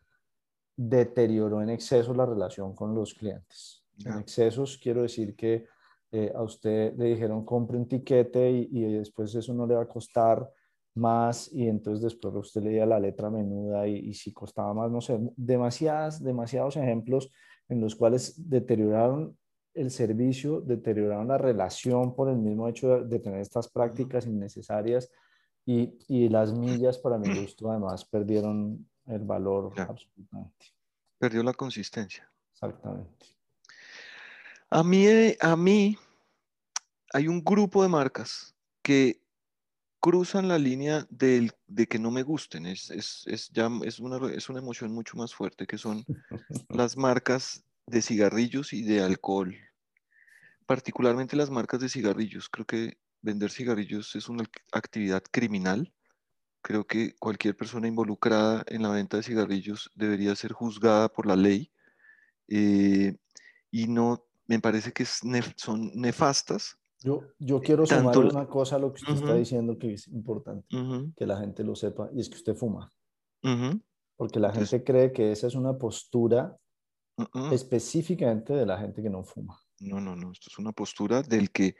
deterioró 0.79 1.61
en 1.61 1.71
exceso 1.71 2.15
la 2.15 2.25
relación 2.25 2.75
con 2.75 2.95
los 2.95 3.13
clientes. 3.13 3.85
En 4.05 4.13
Ya. 4.13 4.21
excesos 4.21 4.79
quiero 4.79 5.03
decir 5.03 5.35
que 5.35 5.67
eh, 6.13 6.33
a 6.35 6.43
usted 6.43 6.95
le 6.97 7.07
dijeron 7.07 7.45
compre 7.45 7.77
un 7.77 7.89
tiquete 7.89 8.51
y, 8.51 8.69
y 8.71 8.93
después 8.95 9.35
eso 9.35 9.53
no 9.53 9.67
le 9.67 9.75
va 9.75 9.83
a 9.83 9.89
costar 9.89 10.49
más 10.95 11.53
y 11.53 11.69
entonces 11.69 12.03
después 12.03 12.33
usted 12.35 12.63
leía 12.63 12.87
la 12.87 13.01
letra 13.01 13.29
menuda 13.29 13.87
y, 13.89 13.97
y 13.97 14.15
si 14.15 14.33
costaba 14.33 14.73
más, 14.73 14.91
no 14.91 15.01
sé, 15.01 15.19
demasiadas, 15.37 16.23
demasiados 16.23 16.77
ejemplos 16.77 17.31
en 17.69 17.81
los 17.81 17.97
cuales 17.97 18.49
deterioraron 18.49 19.37
el 19.75 19.91
servicio, 19.91 20.61
deterioraron 20.61 21.29
la 21.29 21.39
relación 21.39 22.15
por 22.15 22.29
el 22.29 22.39
mismo 22.39 22.69
hecho 22.69 23.01
de, 23.01 23.05
de 23.07 23.19
tener 23.19 23.41
estas 23.41 23.69
prácticas 23.69 24.27
innecesarias 24.27 25.11
y, 25.67 25.99
y 26.09 26.29
las 26.29 26.53
millas 26.53 26.99
para 26.99 27.19
mi 27.19 27.29
gusto 27.41 27.71
además 27.71 28.05
perdieron 28.05 28.89
el 29.09 29.21
valor 29.25 29.75
Ya. 29.77 29.85
absolutamente. 29.85 30.67
Perdió 31.19 31.43
la 31.43 31.53
consistencia. 31.53 32.31
Exactamente. 32.53 33.27
A 34.71 34.83
mí, 34.85 35.07
a 35.41 35.57
mí 35.57 35.97
hay 37.13 37.27
un 37.29 37.43
grupo 37.43 37.83
de 37.83 37.89
marcas 37.89 38.55
que 38.83 39.21
cruzan 40.01 40.47
la 40.49 40.59
línea 40.59 41.07
del, 41.11 41.53
de 41.67 41.87
que 41.87 41.99
no 41.99 42.11
me 42.11 42.23
gusten. 42.23 42.67
Es, 42.67 42.91
es, 42.91 43.25
es, 43.27 43.49
ya, 43.51 43.71
es, 43.85 43.99
una, 43.99 44.31
es 44.33 44.49
una 44.49 44.59
emoción 44.61 44.93
mucho 44.93 45.17
más 45.17 45.35
fuerte, 45.35 45.67
que 45.67 45.79
son 45.79 46.07
las 46.69 46.97
marcas 46.97 47.65
de 47.87 48.03
cigarrillos 48.03 48.73
y 48.73 48.83
de 48.83 49.01
alcohol. 49.03 49.57
Particularmente 50.67 51.35
las 51.35 51.51
marcas 51.51 51.81
de 51.81 51.89
cigarrillos. 51.89 52.49
Creo 52.51 52.67
que 52.67 52.99
vender 53.23 53.51
cigarrillos 53.51 54.15
es 54.17 54.29
una 54.29 54.45
ac- 54.45 54.63
actividad 54.73 55.23
criminal. 55.31 55.93
Creo 56.63 56.87
que 56.87 57.15
cualquier 57.17 57.57
persona 57.57 57.89
involucrada 57.89 58.65
en 58.67 58.83
la 58.83 58.91
venta 58.91 59.17
de 59.17 59.23
cigarrillos 59.23 59.91
debería 59.95 60.35
ser 60.37 60.53
juzgada 60.53 61.09
por 61.09 61.27
la 61.27 61.37
ley. 61.37 61.71
eh, 62.49 63.17
y 63.71 63.87
no, 63.89 64.25
me 64.47 64.59
parece 64.59 64.93
que 64.93 65.05
nef- 65.05 65.53
son 65.57 65.91
nefastas. 65.95 66.79
Yo, 67.03 67.23
yo 67.39 67.61
quiero 67.61 67.85
Tanto 67.85 68.01
sumar 68.01 68.17
la- 68.33 68.41
una 68.41 68.49
cosa 68.49 68.77
a 68.77 68.79
lo 68.79 68.93
que 68.93 69.01
usted 69.03 69.15
está 69.15 69.33
Ujú. 69.33 69.39
diciendo 69.39 69.79
que 69.79 69.93
es 69.93 70.09
importante, 70.09 70.67
Ujú, 70.75 71.13
que 71.15 71.27
la 71.27 71.37
gente 71.39 71.63
lo 71.63 71.75
sepa, 71.77 72.09
y 72.15 72.21
es 72.21 72.29
que 72.31 72.37
usted 72.37 72.55
fuma, 72.55 72.91
ujú, 73.43 73.81
porque 74.17 74.41
la 74.41 74.53
gente 74.53 74.83
cree 74.83 75.13
que 75.13 75.31
esa 75.31 75.47
es 75.47 75.55
una 75.55 75.77
postura 75.79 76.59
específicamente 77.53 78.53
de 78.53 78.67
la 78.67 78.79
gente 78.79 79.03
que 79.03 79.11
no 79.11 79.23
fuma. 79.25 79.61
No, 79.81 80.01
no, 80.01 80.17
no. 80.17 80.33
Esto 80.33 80.49
es 80.51 80.59
una 80.59 80.73
postura 80.73 81.23
del 81.23 81.51
que, 81.51 81.77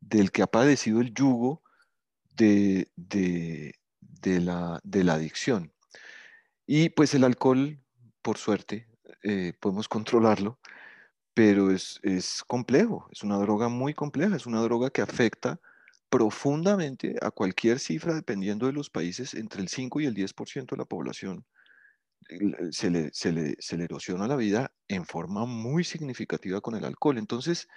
del 0.00 0.30
que 0.30 0.42
ha 0.42 0.46
padecido 0.46 1.00
el 1.00 1.12
yugo 1.12 1.62
de, 2.36 2.90
de, 2.96 3.74
de 4.22 4.40
la, 4.40 4.80
de 4.82 5.04
la 5.04 5.14
adicción. 5.14 5.72
Y 6.66 6.90
pues 6.90 7.14
el 7.14 7.24
alcohol, 7.24 7.78
por 8.22 8.38
suerte, 8.38 8.88
eh, 9.22 9.52
podemos 9.60 9.88
controlarlo, 9.88 10.58
pero 11.34 11.70
es, 11.70 12.00
es 12.02 12.42
complejo, 12.46 13.08
es 13.10 13.22
una 13.22 13.36
droga 13.38 13.68
muy 13.68 13.94
compleja, 13.94 14.36
es 14.36 14.46
una 14.46 14.60
droga 14.60 14.90
que 14.90 15.02
afecta 15.02 15.60
profundamente 16.08 17.16
a 17.22 17.30
cualquier 17.30 17.78
cifra, 17.78 18.14
dependiendo 18.14 18.66
de 18.66 18.72
los 18.72 18.90
países, 18.90 19.34
entre 19.34 19.62
el 19.62 19.68
5 19.68 20.00
y 20.00 20.06
el 20.06 20.14
10% 20.14 20.70
de 20.70 20.76
la 20.76 20.84
población. 20.84 21.44
Se 22.70 22.90
le, 22.90 23.10
se, 23.12 23.32
le, 23.32 23.56
se 23.58 23.76
le 23.76 23.84
erosiona 23.84 24.28
la 24.28 24.36
vida 24.36 24.72
en 24.88 25.04
forma 25.04 25.44
muy 25.46 25.84
significativa 25.84 26.60
con 26.60 26.76
el 26.76 26.84
alcohol. 26.84 27.18
Entonces, 27.18 27.68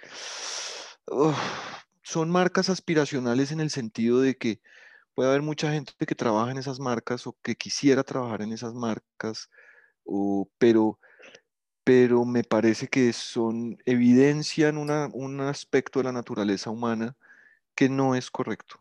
son 2.02 2.30
marcas 2.30 2.68
aspiracionales 2.68 3.52
en 3.52 3.60
el 3.60 3.70
sentido 3.70 4.20
de 4.20 4.36
que 4.36 4.60
puede 5.16 5.30
haber 5.30 5.42
mucha 5.42 5.72
gente 5.72 5.94
que 6.06 6.14
trabaja 6.14 6.50
en 6.50 6.58
esas 6.58 6.78
marcas 6.78 7.26
o 7.26 7.34
que 7.42 7.56
quisiera 7.56 8.04
trabajar 8.04 8.42
en 8.42 8.52
esas 8.52 8.74
marcas, 8.74 9.48
o, 10.04 10.46
pero, 10.58 11.00
pero 11.82 12.26
me 12.26 12.44
parece 12.44 12.86
que 12.86 13.14
son, 13.14 13.78
evidencian 13.86 14.76
una, 14.76 15.08
un 15.14 15.40
aspecto 15.40 16.00
de 16.00 16.04
la 16.04 16.12
naturaleza 16.12 16.68
humana 16.68 17.16
que 17.74 17.88
no 17.88 18.14
es 18.14 18.30
correcto. 18.30 18.76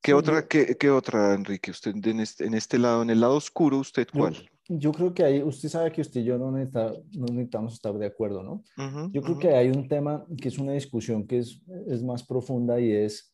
¿Qué, 0.00 0.14
otra, 0.14 0.46
qué, 0.46 0.90
otra, 0.90 1.34
Enrique? 1.34 1.72
Usted 1.72 1.94
en 2.06 2.20
este, 2.20 2.46
en 2.46 2.54
este, 2.54 2.78
lado, 2.78 3.02
en 3.02 3.10
el 3.10 3.20
lado 3.20 3.34
oscuro, 3.34 3.78
¿usted 3.78 4.06
cuál? 4.12 4.48
Yo, 4.68 4.92
creo 4.92 5.12
que 5.12 5.24
hay, 5.24 5.42
usted 5.42 5.68
sabe 5.68 5.90
que 5.90 6.00
usted 6.00 6.20
y 6.20 6.24
yo 6.24 6.38
no, 6.38 6.52
necesitamos 6.52 7.74
estar 7.74 7.98
de 7.98 8.06
acuerdo, 8.06 8.44
¿no? 8.44 8.62
yo 9.10 9.20
creo 9.20 9.38
que 9.40 9.56
hay 9.56 9.68
un 9.68 9.88
tema 9.88 10.24
que 10.40 10.48
es 10.48 10.58
una 10.58 10.72
discusión 10.72 11.26
que 11.26 11.38
es, 11.38 11.60
es 11.88 12.02
más 12.04 12.22
profunda 12.22 12.80
y 12.80 12.92
es 12.92 13.29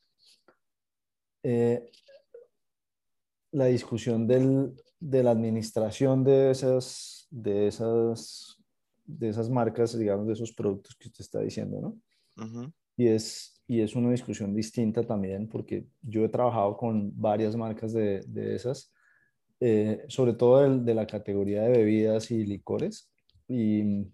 eh, 1.49 1.93
la 3.53 3.67
discusión 3.67 4.27
del, 4.27 4.75
de 4.99 5.23
la 5.23 5.31
administración 5.31 6.25
de 6.25 6.51
esas, 6.51 7.29
de, 7.31 7.69
esas, 7.69 8.57
de 9.05 9.29
esas 9.29 9.49
marcas, 9.49 9.97
digamos, 9.97 10.27
de 10.27 10.33
esos 10.33 10.53
productos 10.53 10.97
que 10.97 11.07
usted 11.07 11.21
está 11.21 11.41
diciendo, 11.41 11.81
¿no? 11.81 12.73
y, 12.97 13.07
es, 13.07 13.63
y 13.69 13.81
es 13.81 13.95
una 13.95 14.11
discusión 14.11 14.57
distinta 14.57 15.05
también, 15.05 15.49
porque 15.49 15.87
yo 16.03 16.25
he 16.25 16.29
trabajado 16.29 16.77
con 16.77 17.13
varias 17.15 17.55
marcas 17.55 17.93
de, 17.93 18.23
de 18.27 18.57
esas, 18.57 18.93
eh, 19.61 20.05
sobre 20.09 20.33
todo 20.33 20.69
de, 20.69 20.81
de, 20.81 20.95
la 20.95 21.07
categoría 21.07 21.63
de 21.63 21.79
bebidas 21.79 22.33
y 22.33 22.45
licores, 22.45 23.09
y, 23.47 24.05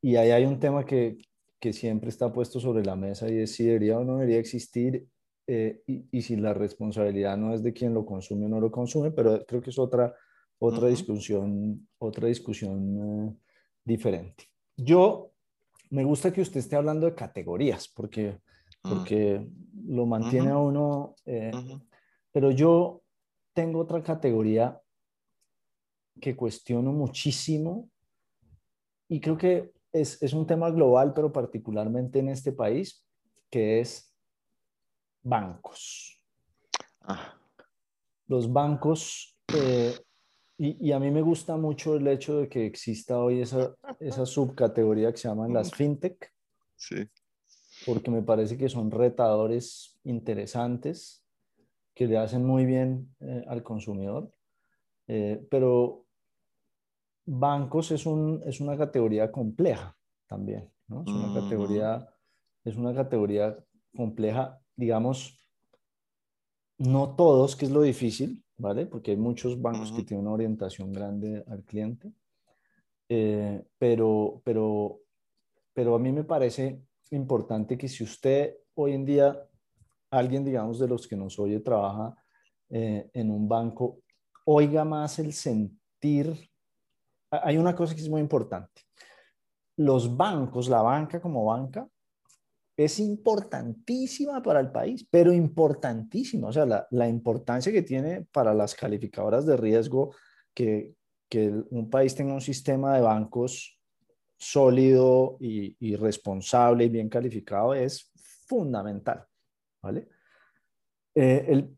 y 0.00 0.16
ahí 0.16 0.30
hay 0.30 0.46
un 0.46 0.58
tema 0.58 0.86
que, 0.86 1.18
que 1.60 1.74
siempre 1.74 2.08
está 2.08 2.32
puesto 2.32 2.58
sobre 2.58 2.86
la 2.86 2.96
mesa 2.96 3.30
y 3.30 3.40
es 3.40 3.54
si 3.54 3.64
debería 3.64 3.98
o 3.98 4.04
no 4.04 4.16
debería 4.16 4.38
existir 4.38 5.06
eh, 5.46 5.82
y, 5.86 6.22
si 6.22 6.36
la 6.36 6.54
responsabilidad 6.54 7.36
no 7.36 7.52
es 7.52 7.62
de 7.62 7.74
quien 7.74 7.92
lo 7.92 8.06
consume 8.06 8.46
o 8.46 8.48
no 8.48 8.60
lo 8.60 8.70
consume, 8.70 9.10
pero 9.10 9.44
creo 9.44 9.60
que 9.60 9.70
es 9.70 9.78
otra, 9.78 10.14
otra 10.58 10.88
discusión, 10.88 11.86
otra 11.98 12.28
discusión 12.28 13.28
eh, 13.28 13.36
diferente. 13.84 14.44
Yo 14.74 15.32
me 15.90 16.02
gusta 16.02 16.32
que 16.32 16.40
usted 16.40 16.60
esté 16.60 16.76
hablando 16.76 17.04
de 17.04 17.14
categorías, 17.14 17.88
porque, 17.88 18.40
mm. 18.82 18.88
porque 18.88 19.46
lo 19.86 20.06
mantiene 20.06 20.50
a 20.50 20.56
uno, 20.56 21.14
eh, 21.26 21.52
pero 22.32 22.50
yo 22.50 23.02
tengo 23.52 23.80
otra 23.80 24.02
categoría 24.02 24.80
que 26.22 26.34
cuestiono 26.34 26.90
muchísimo 26.90 27.90
y 29.08 29.20
creo 29.20 29.36
que 29.36 29.74
es, 29.92 30.22
es 30.22 30.32
un 30.32 30.46
tema 30.46 30.70
global, 30.70 31.12
pero 31.12 31.30
particularmente 31.30 32.20
en 32.20 32.30
este 32.30 32.52
país, 32.52 33.04
que 33.50 33.80
es 33.80 34.13
bancos. 35.24 36.20
Ah. 37.00 37.34
Los 38.26 38.52
bancos, 38.52 39.36
eh, 39.54 39.94
y, 40.56 40.92
a 40.92 41.00
mí 41.00 41.10
me 41.10 41.20
gusta 41.20 41.56
mucho 41.56 41.96
el 41.96 42.06
hecho 42.06 42.38
de 42.38 42.48
que 42.48 42.64
exista 42.64 43.18
hoy 43.18 43.40
esa, 43.40 43.74
esa 43.98 44.24
subcategoría 44.24 45.10
que 45.10 45.18
se 45.18 45.28
llaman 45.28 45.52
las 45.52 45.72
mm. 45.72 45.74
fintech. 45.74 46.32
Sí. 46.76 47.08
Porque 47.84 48.10
me 48.10 48.22
parece 48.22 48.56
que 48.56 48.68
son 48.68 48.90
retadores 48.90 49.98
interesantes 50.04 51.24
que 51.92 52.06
le 52.06 52.18
hacen 52.18 52.44
muy 52.44 52.64
bien 52.64 53.14
eh, 53.20 53.44
al 53.48 53.62
consumidor. 53.62 54.32
Eh, 55.06 55.44
pero 55.50 56.06
bancos 57.26 57.90
es, 57.90 58.06
un, 58.06 58.42
es 58.46 58.60
una 58.60 58.76
categoría 58.76 59.30
compleja 59.30 59.96
también, 60.26 60.70
¿no? 60.86 61.02
Es 61.02 61.08
una, 61.08 61.40
categoría, 61.40 62.08
es 62.64 62.76
una 62.76 62.94
categoría 62.94 63.58
compleja 63.94 64.60
digamos, 64.76 65.38
no 66.78 67.14
todos, 67.14 67.56
que 67.56 67.66
es 67.66 67.70
lo 67.70 67.82
difícil, 67.82 68.44
¿vale? 68.56 68.86
Porque 68.86 69.12
hay 69.12 69.16
muchos 69.16 69.60
bancos 69.60 69.92
que 69.92 70.02
tienen 70.02 70.26
una 70.26 70.34
orientación 70.34 70.92
grande 70.92 71.44
al 71.48 71.62
cliente, 71.64 72.12
eh, 73.08 73.64
pero, 73.78 74.40
pero, 74.44 75.00
pero 75.72 75.94
a 75.94 75.98
mí 75.98 76.12
me 76.12 76.24
parece 76.24 76.82
importante 77.10 77.78
que 77.78 77.88
si 77.88 78.04
usted 78.04 78.56
hoy 78.74 78.92
en 78.92 79.04
día, 79.04 79.48
alguien, 80.10 80.44
digamos, 80.44 80.78
de 80.78 80.88
los 80.88 81.06
que 81.06 81.16
nos 81.16 81.38
oye, 81.38 81.60
trabaja 81.60 82.14
eh, 82.70 83.10
en 83.12 83.30
un 83.30 83.48
banco, 83.48 84.00
oiga 84.46 84.84
más 84.84 85.18
el 85.18 85.32
sentir. 85.32 86.50
Hay 87.30 87.56
una 87.56 87.74
cosa 87.74 87.94
que 87.94 88.00
es 88.00 88.08
muy 88.08 88.20
importante. 88.20 88.82
Los 89.76 90.16
bancos, 90.16 90.68
la 90.68 90.82
banca 90.82 91.20
como 91.20 91.44
banca, 91.46 91.88
es 92.76 92.98
importantísima 92.98 94.42
para 94.42 94.60
el 94.60 94.70
país, 94.70 95.06
pero 95.10 95.32
importantísima. 95.32 96.48
O 96.48 96.52
sea, 96.52 96.86
la, 96.90 97.08
importancia 97.08 97.72
que 97.72 97.82
tiene 97.82 98.22
para 98.32 98.52
las 98.52 98.74
calificadoras 98.74 99.46
de 99.46 99.56
riesgo 99.56 100.14
que, 100.52 100.94
un 101.70 101.90
país 101.90 102.14
tenga 102.14 102.32
un 102.32 102.40
sistema 102.40 102.94
de 102.94 103.00
bancos 103.00 103.80
sólido 104.36 105.36
y, 105.40 105.96
responsable 105.96 106.84
y 106.84 106.88
bien 106.88 107.08
calificado 107.08 107.74
es 107.74 108.12
fundamental. 108.46 109.24
¿vale? 109.82 110.06
Eh, 111.12 111.44
el, 111.48 111.76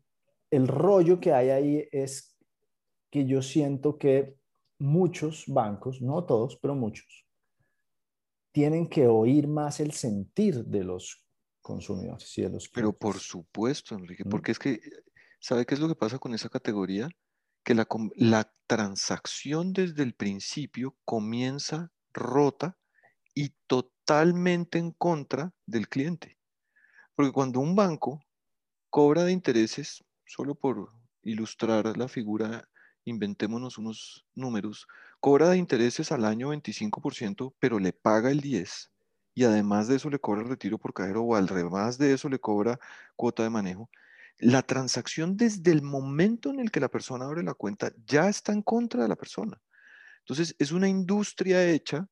el 0.51 0.67
rollo 0.67 1.19
que 1.19 1.33
hay 1.33 1.49
ahí 1.49 1.89
es 1.91 2.37
que 3.09 3.25
yo 3.25 3.41
siento 3.41 3.97
que 3.97 4.35
muchos 4.77 5.45
bancos, 5.47 6.01
no 6.01 6.23
todos, 6.23 6.57
pero 6.57 6.75
muchos, 6.75 7.26
tienen 8.57 8.87
que 8.87 9.05
oír 9.05 9.47
más 9.47 9.79
el 9.79 9.91
sentir 9.91 10.65
de 10.65 10.83
los 10.83 11.23
consumidores 11.61 12.35
y 12.39 12.41
de 12.41 12.49
los 12.49 12.67
Pero 12.69 12.91
por 12.91 13.19
supuesto, 13.19 13.93
Enrique, 13.93 14.25
porque 14.25 14.51
es 14.51 14.57
que, 14.57 14.81
¿sabe 15.39 15.63
qué 15.63 15.75
es 15.75 15.79
lo 15.79 15.87
que 15.87 15.93
pasa 15.93 16.17
con 16.17 16.33
esa 16.33 16.49
categoría? 16.49 17.07
Que 17.63 17.75
la, 17.75 17.87
la 18.15 18.51
transacción 18.65 19.73
desde 19.73 20.01
el 20.01 20.15
principio 20.15 20.97
comienza 21.05 21.91
rota 22.11 22.75
y 23.35 23.53
totalmente 23.67 24.79
en 24.79 24.91
contra 24.91 25.53
del 25.67 25.87
cliente. 25.87 26.39
Porque 27.13 27.31
cuando 27.31 27.59
un 27.59 27.75
banco 27.75 28.25
cobra 28.89 29.23
de 29.23 29.33
intereses, 29.33 30.03
solo 30.25 30.55
por 30.55 30.93
ilustrar 31.21 31.95
la 31.95 32.07
figura, 32.07 32.67
inventémonos 33.05 33.77
unos 33.77 34.25
números, 34.33 34.87
cobra 35.27 35.49
de 35.49 35.57
intereses 35.57 36.13
al 36.13 36.23
año 36.23 36.53
25%, 36.53 37.53
pero 37.59 37.79
le 37.79 37.91
paga 37.91 38.31
el 38.31 38.39
10%, 38.39 38.87
y 39.33 39.43
además 39.43 39.89
de 39.89 39.97
eso 39.97 40.09
le 40.09 40.19
cobra 40.19 40.43
el 40.43 40.47
retiro 40.47 40.77
por 40.77 40.93
cajero 40.93 41.21
o 41.21 41.35
al 41.35 41.49
revés 41.49 41.97
de 41.97 42.13
eso 42.13 42.29
le 42.29 42.39
cobra 42.39 42.79
cuota 43.17 43.43
de 43.43 43.49
manejo. 43.49 43.89
La 44.37 44.61
transacción 44.61 45.35
desde 45.35 45.73
el 45.73 45.81
momento 45.81 46.49
en 46.49 46.61
el 46.61 46.71
que 46.71 46.79
la 46.79 46.87
persona 46.87 47.25
abre 47.25 47.43
la 47.43 47.55
cuenta 47.55 47.91
ya 48.05 48.29
está 48.29 48.53
en 48.53 48.61
contra 48.61 49.03
de 49.03 49.09
la 49.09 49.17
persona. 49.17 49.59
Entonces 50.19 50.55
es 50.59 50.71
una 50.71 50.87
industria 50.87 51.61
hecha 51.69 52.07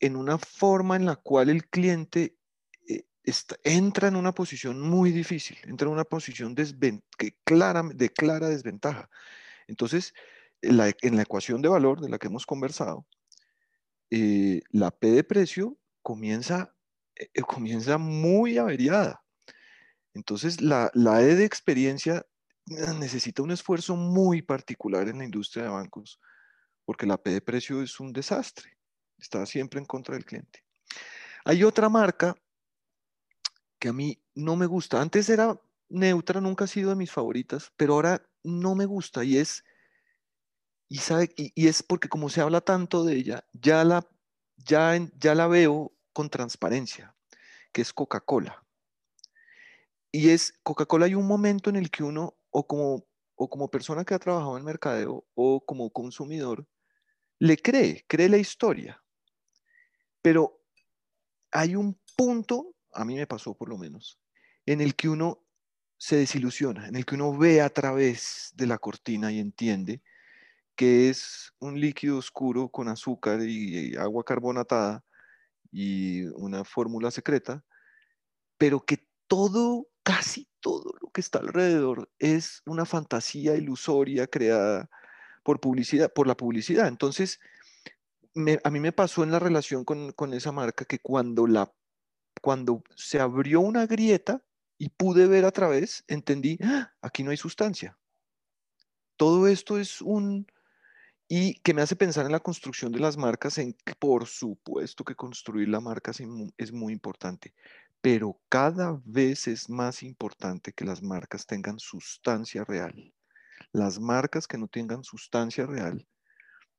en 0.00 0.16
una 0.16 0.38
forma 0.38 0.96
en 0.96 1.04
la 1.04 1.14
cual 1.14 1.50
el 1.50 1.68
cliente 1.68 2.34
eh, 2.88 3.04
entra 3.62 4.08
en 4.08 4.16
una 4.16 4.32
posición 4.32 4.80
muy 4.80 5.12
difícil, 5.12 5.56
entra 5.62 5.86
en 5.86 5.92
una 5.92 6.04
posición 6.04 6.56
que 6.56 7.32
de 7.94 8.08
clara 8.08 8.48
desventaja. 8.48 9.08
Entonces, 9.68 10.14
en 10.62 11.16
la 11.16 11.22
ecuación 11.22 11.62
de 11.62 11.68
valor 11.68 12.00
de 12.00 12.08
la 12.08 12.18
que 12.18 12.26
hemos 12.28 12.46
conversado, 12.46 13.06
eh, 14.10 14.62
la 14.70 14.90
P 14.90 15.10
de 15.10 15.24
precio 15.24 15.78
comienza, 16.02 16.74
eh, 17.16 17.30
eh, 17.32 17.42
comienza 17.42 17.96
muy 17.96 18.58
averiada. 18.58 19.22
Entonces, 20.14 20.60
la, 20.60 20.90
la 20.94 21.22
E 21.22 21.36
de 21.36 21.44
experiencia 21.44 22.26
necesita 22.98 23.42
un 23.42 23.52
esfuerzo 23.52 23.96
muy 23.96 24.42
particular 24.42 25.08
en 25.08 25.18
la 25.18 25.24
industria 25.24 25.64
de 25.64 25.70
bancos, 25.70 26.20
porque 26.84 27.06
la 27.06 27.16
P 27.16 27.30
de 27.30 27.40
precio 27.40 27.82
es 27.82 28.00
un 28.00 28.12
desastre, 28.12 28.76
está 29.18 29.46
siempre 29.46 29.78
en 29.78 29.86
contra 29.86 30.14
del 30.14 30.24
cliente. 30.24 30.64
Hay 31.44 31.62
otra 31.64 31.88
marca 31.88 32.34
que 33.78 33.88
a 33.88 33.92
mí 33.92 34.22
no 34.34 34.56
me 34.56 34.66
gusta. 34.66 35.00
Antes 35.00 35.28
era 35.30 35.58
neutra, 35.88 36.40
nunca 36.40 36.64
ha 36.64 36.68
sido 36.68 36.90
de 36.90 36.96
mis 36.96 37.10
favoritas, 37.10 37.72
pero 37.76 37.94
ahora 37.94 38.28
no 38.42 38.74
me 38.74 38.86
gusta 38.86 39.24
y 39.24 39.38
es 39.38 39.64
y, 40.90 40.98
sabe, 40.98 41.32
y, 41.36 41.68
es 41.68 41.84
porque 41.84 42.08
como 42.08 42.28
se 42.28 42.40
habla 42.40 42.60
tanto 42.60 43.04
de 43.04 43.14
ella, 43.14 43.44
ya 43.52 43.84
la, 43.84 44.04
ya, 44.56 44.98
ya 45.18 45.36
la 45.36 45.46
veo 45.46 45.92
con 46.12 46.28
transparencia, 46.28 47.14
que 47.72 47.80
es 47.80 47.92
Coca-Cola. 47.92 48.66
Y 50.10 50.30
es, 50.30 50.52
Coca-Cola 50.64 51.06
hay 51.06 51.14
un 51.14 51.28
momento 51.28 51.70
en 51.70 51.76
el 51.76 51.92
que 51.92 52.02
uno, 52.02 52.36
o 52.50 52.66
como, 52.66 53.06
o 53.36 53.48
como 53.48 53.70
persona 53.70 54.04
que 54.04 54.14
ha 54.14 54.18
trabajado 54.18 54.58
en 54.58 54.64
mercadeo, 54.64 55.24
o 55.34 55.64
como 55.64 55.90
consumidor, 55.90 56.66
le 57.38 57.56
cree, 57.56 58.04
cree 58.08 58.28
la 58.28 58.38
historia. 58.38 59.00
Pero 60.20 60.60
hay 61.52 61.76
un 61.76 62.00
punto, 62.16 62.74
a 62.92 63.04
mí 63.04 63.14
me 63.14 63.28
pasó 63.28 63.54
por 63.54 63.68
lo 63.68 63.78
menos, 63.78 64.18
en 64.66 64.80
el 64.80 64.96
que 64.96 65.08
uno 65.08 65.46
se 65.98 66.16
desilusiona, 66.16 66.88
en 66.88 66.96
el 66.96 67.06
que 67.06 67.14
uno 67.14 67.38
ve 67.38 67.60
a 67.60 67.70
través 67.70 68.50
de 68.56 68.66
la 68.66 68.78
cortina 68.78 69.30
y 69.30 69.38
entiende 69.38 70.02
que 70.80 71.10
es 71.10 71.52
un 71.58 71.78
líquido 71.78 72.16
oscuro 72.16 72.70
con 72.70 72.88
azúcar 72.88 73.42
y, 73.42 73.94
agua 73.96 74.24
carbonatada 74.24 75.04
y 75.70 76.22
una 76.28 76.64
fórmula 76.64 77.10
secreta, 77.10 77.62
pero 78.56 78.80
que 78.80 79.06
todo, 79.26 79.88
casi 80.02 80.48
todo 80.58 80.94
lo 81.02 81.10
que 81.10 81.20
está 81.20 81.40
alrededor 81.40 82.10
es 82.18 82.62
una 82.64 82.86
fantasía 82.86 83.56
ilusoria 83.56 84.26
creada 84.26 84.88
por 85.42 85.60
publicidad, 85.60 86.10
por 86.14 86.26
la 86.26 86.34
publicidad. 86.34 86.88
Entonces, 86.88 87.40
a 88.64 88.70
mí 88.70 88.80
me 88.80 88.92
pasó 88.92 89.22
en 89.22 89.32
la 89.32 89.38
relación 89.38 89.84
con, 89.84 90.32
esa 90.32 90.50
marca 90.50 90.86
que 90.86 90.98
cuando, 90.98 91.46
la, 91.46 91.70
cuando 92.40 92.82
se 92.96 93.20
abrió 93.20 93.60
una 93.60 93.84
grieta 93.84 94.42
y 94.78 94.88
pude 94.88 95.26
ver 95.26 95.44
a 95.44 95.52
través, 95.52 96.04
entendí, 96.08 96.56
¡ah! 96.62 96.94
aquí 97.02 97.22
no 97.22 97.32
hay 97.32 97.36
sustancia. 97.36 97.98
Todo 99.18 99.46
esto 99.46 99.78
es 99.78 100.00
un, 100.00 100.46
y 101.32 101.54
que 101.60 101.74
me 101.74 101.82
hace 101.82 101.94
pensar 101.94 102.26
en 102.26 102.32
la 102.32 102.40
construcción 102.40 102.90
de 102.90 102.98
las 102.98 103.16
marcas, 103.16 103.56
en 103.58 103.76
por 104.00 104.26
supuesto 104.26 105.04
que 105.04 105.14
construir 105.14 105.68
la 105.68 105.78
marca 105.80 106.10
es 106.10 106.72
muy 106.72 106.92
importante, 106.92 107.54
pero 108.00 108.40
cada 108.48 109.00
vez 109.04 109.46
es 109.46 109.70
más 109.70 110.02
importante 110.02 110.72
que 110.72 110.84
las 110.84 111.04
marcas 111.04 111.46
tengan 111.46 111.78
sustancia 111.78 112.64
real. 112.64 113.14
Las 113.70 114.00
marcas 114.00 114.48
que 114.48 114.58
no 114.58 114.66
tengan 114.66 115.04
sustancia 115.04 115.66
real, 115.66 116.04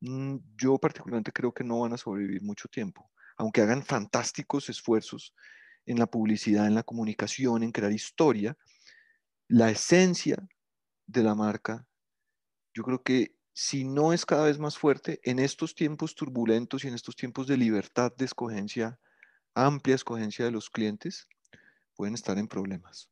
mm, 0.01 0.35
yo 0.57 0.77
particularmente 0.77 1.31
creo 1.31 1.53
que 1.53 1.63
no 1.63 1.79
van 1.79 1.93
a 1.93 1.97
sobrevivir 1.97 2.41
mucho 2.41 2.67
tiempo, 2.67 3.09
aunque 3.37 3.61
hagan 3.61 3.83
fantásticos 3.83 4.67
esfuerzos 4.67 5.33
en 5.85 5.97
la 5.97 6.07
publicidad, 6.07 6.67
en 6.67 6.75
la 6.75 6.83
comunicación, 6.83 7.63
en 7.63 7.71
crear 7.71 7.93
historia, 7.93 8.57
la 9.47 9.71
esencia 9.71 10.45
de 11.07 11.23
la 11.23 11.35
marca, 11.35 11.87
yo 12.73 12.83
creo 12.83 13.01
que 13.01 13.33
si 13.64 13.84
no 13.84 14.12
es 14.12 14.26
cada 14.26 14.45
vez 14.45 14.57
más 14.57 14.76
fuerte, 14.76 15.20
en 15.24 15.38
estos 15.38 15.76
tiempos 15.76 16.16
turbulentos 16.16 16.84
y 16.84 16.88
en 16.88 16.95
estos 16.95 17.16
tiempos 17.16 17.45
de 17.45 17.57
libertad 17.57 18.12
de 18.18 18.26
escogencia, 18.26 18.99
amplia 19.53 19.93
escogencia 19.93 20.43
de 20.43 20.49
los 20.49 20.72
clientes, 20.72 21.28
pueden 21.95 22.16
estar 22.16 22.39
en 22.39 22.47
problemas. 22.47 23.12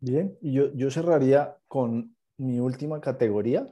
Bien, 0.00 0.34
y 0.40 0.54
yo, 0.54 0.72
yo 0.72 0.90
cerraría 0.90 1.54
con 1.68 2.16
mi 2.38 2.58
última 2.58 3.02
categoría, 3.02 3.70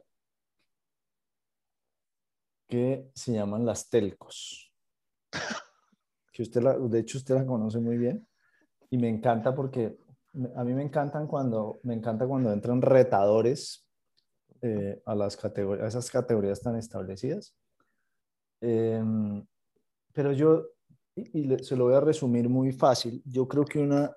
que 2.69 3.11
se 3.15 3.33
llaman 3.33 3.65
las 3.65 3.89
telcos. 3.89 4.75
Que 6.33 6.43
usted 6.43 6.61
de 6.63 6.99
hecho, 7.01 7.17
usted 7.17 7.35
la 7.35 7.47
conoce 7.47 7.81
muy 7.81 7.97
bien 7.97 8.29
y 8.91 8.99
me 8.99 9.09
encanta 9.09 9.55
porque 9.55 9.99
a 10.55 10.65
mí 10.65 10.73
me 10.73 10.83
encantan 10.83 11.27
cuando, 11.27 11.81
me 11.83 11.95
encanta 11.95 12.27
cuando 12.27 12.53
entran 12.53 12.81
retadores 12.83 13.87
eh, 14.63 15.03
a, 15.05 15.15
las 15.15 15.37
categorías, 15.37 15.85
a 15.85 15.89
esas 15.89 16.11
categorías 16.11 16.61
tan 16.61 16.77
establecidas. 16.77 17.55
Em, 18.61 19.45
pero 20.13 20.33
yo, 20.33 20.67
y, 21.17 21.57
se 21.65 21.77
lo 21.77 21.85
voy 21.85 21.95
a 21.95 22.01
resumir 22.01 22.49
muy 22.49 22.73
fácil, 22.73 23.23
yo 23.25 23.49
creo 23.49 23.65
que 23.65 23.81
una, 23.81 24.15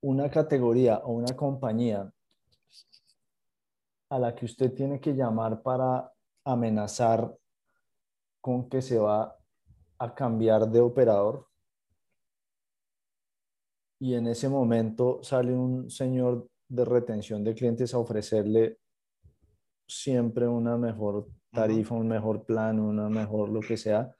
una 0.00 0.30
categoría 0.30 0.98
o 0.98 1.12
una 1.12 1.34
compañía 1.34 2.12
a 4.10 4.18
la 4.18 4.34
que 4.34 4.46
usted 4.46 4.72
tiene 4.74 5.00
que 5.00 5.14
llamar 5.14 5.62
para 5.62 6.12
amenazar 6.44 7.34
con 8.40 8.68
que 8.68 8.80
se 8.80 8.98
va 8.98 9.36
a 9.98 10.14
cambiar 10.14 10.68
de 10.68 10.80
operador 10.80 11.47
y 13.98 14.14
en 14.14 14.26
ese 14.26 14.48
momento 14.48 15.20
sale 15.22 15.52
un 15.52 15.90
señor 15.90 16.48
de 16.68 16.84
retención 16.84 17.42
de 17.42 17.54
clientes 17.54 17.94
a 17.94 17.98
ofrecerle 17.98 18.78
siempre 19.86 20.46
una 20.46 20.76
mejor 20.76 21.28
tarifa, 21.50 21.94
un 21.94 22.08
mejor 22.08 22.44
plan, 22.44 22.78
una 22.78 23.08
mejor 23.08 23.48
lo 23.48 23.60
que 23.60 23.76
sea, 23.76 24.14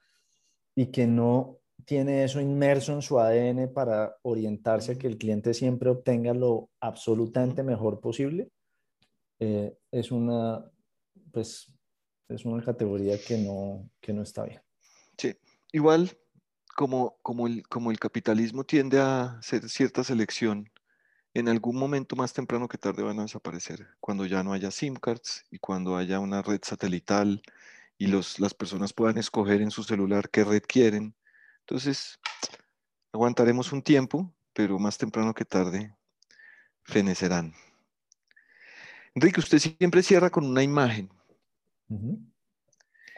y 0.75 0.87
que 0.87 1.07
no 1.07 1.59
tiene 1.85 2.23
eso 2.23 2.41
inmerso 2.41 2.93
en 2.93 3.01
su 3.01 3.19
ADN 3.19 3.71
para 3.73 4.15
orientarse 4.23 4.93
a 4.93 4.97
que 4.97 5.07
el 5.07 5.17
cliente 5.17 5.53
siempre 5.53 5.89
obtenga 5.89 6.33
lo 6.33 6.69
absolutamente 6.79 7.63
mejor 7.63 8.01
posible, 8.01 8.49
eh, 9.39 9.77
es 9.91 10.11
una, 10.11 10.69
pues, 11.31 11.73
es 12.27 12.45
una 12.45 12.63
categoría 12.63 13.17
que 13.17 13.37
no, 13.37 13.89
que 14.01 14.11
no 14.11 14.23
está 14.23 14.43
bien. 14.43 14.61
Sí, 15.17 15.35
igual 15.71 16.09
como, 16.79 17.17
como, 17.23 17.45
el, 17.45 17.67
como 17.67 17.91
el 17.91 17.99
capitalismo 17.99 18.63
tiende 18.63 19.01
a 19.01 19.39
hacer 19.39 19.67
cierta 19.67 20.01
selección, 20.01 20.71
en 21.33 21.49
algún 21.49 21.75
momento 21.75 22.15
más 22.15 22.31
temprano 22.31 22.69
que 22.69 22.77
tarde 22.77 23.03
van 23.03 23.19
a 23.19 23.23
desaparecer, 23.23 23.85
cuando 23.99 24.25
ya 24.25 24.43
no 24.43 24.53
haya 24.53 24.71
SIM 24.71 24.95
cards 24.95 25.43
y 25.51 25.59
cuando 25.59 25.97
haya 25.97 26.21
una 26.21 26.41
red 26.41 26.61
satelital 26.63 27.41
y 27.97 28.07
los, 28.07 28.39
las 28.39 28.53
personas 28.53 28.93
puedan 28.93 29.17
escoger 29.17 29.61
en 29.61 29.71
su 29.71 29.83
celular 29.83 30.29
qué 30.29 30.45
red 30.45 30.63
quieren. 30.65 31.13
Entonces, 31.67 32.17
aguantaremos 33.11 33.73
un 33.73 33.81
tiempo, 33.81 34.33
pero 34.53 34.79
más 34.79 34.97
temprano 34.97 35.33
que 35.33 35.43
tarde 35.43 35.93
fenecerán. 36.83 37.53
Enrique, 39.15 39.41
usted 39.41 39.59
siempre 39.59 40.01
cierra 40.01 40.29
con 40.29 40.45
una 40.45 40.63
imagen. 40.63 41.09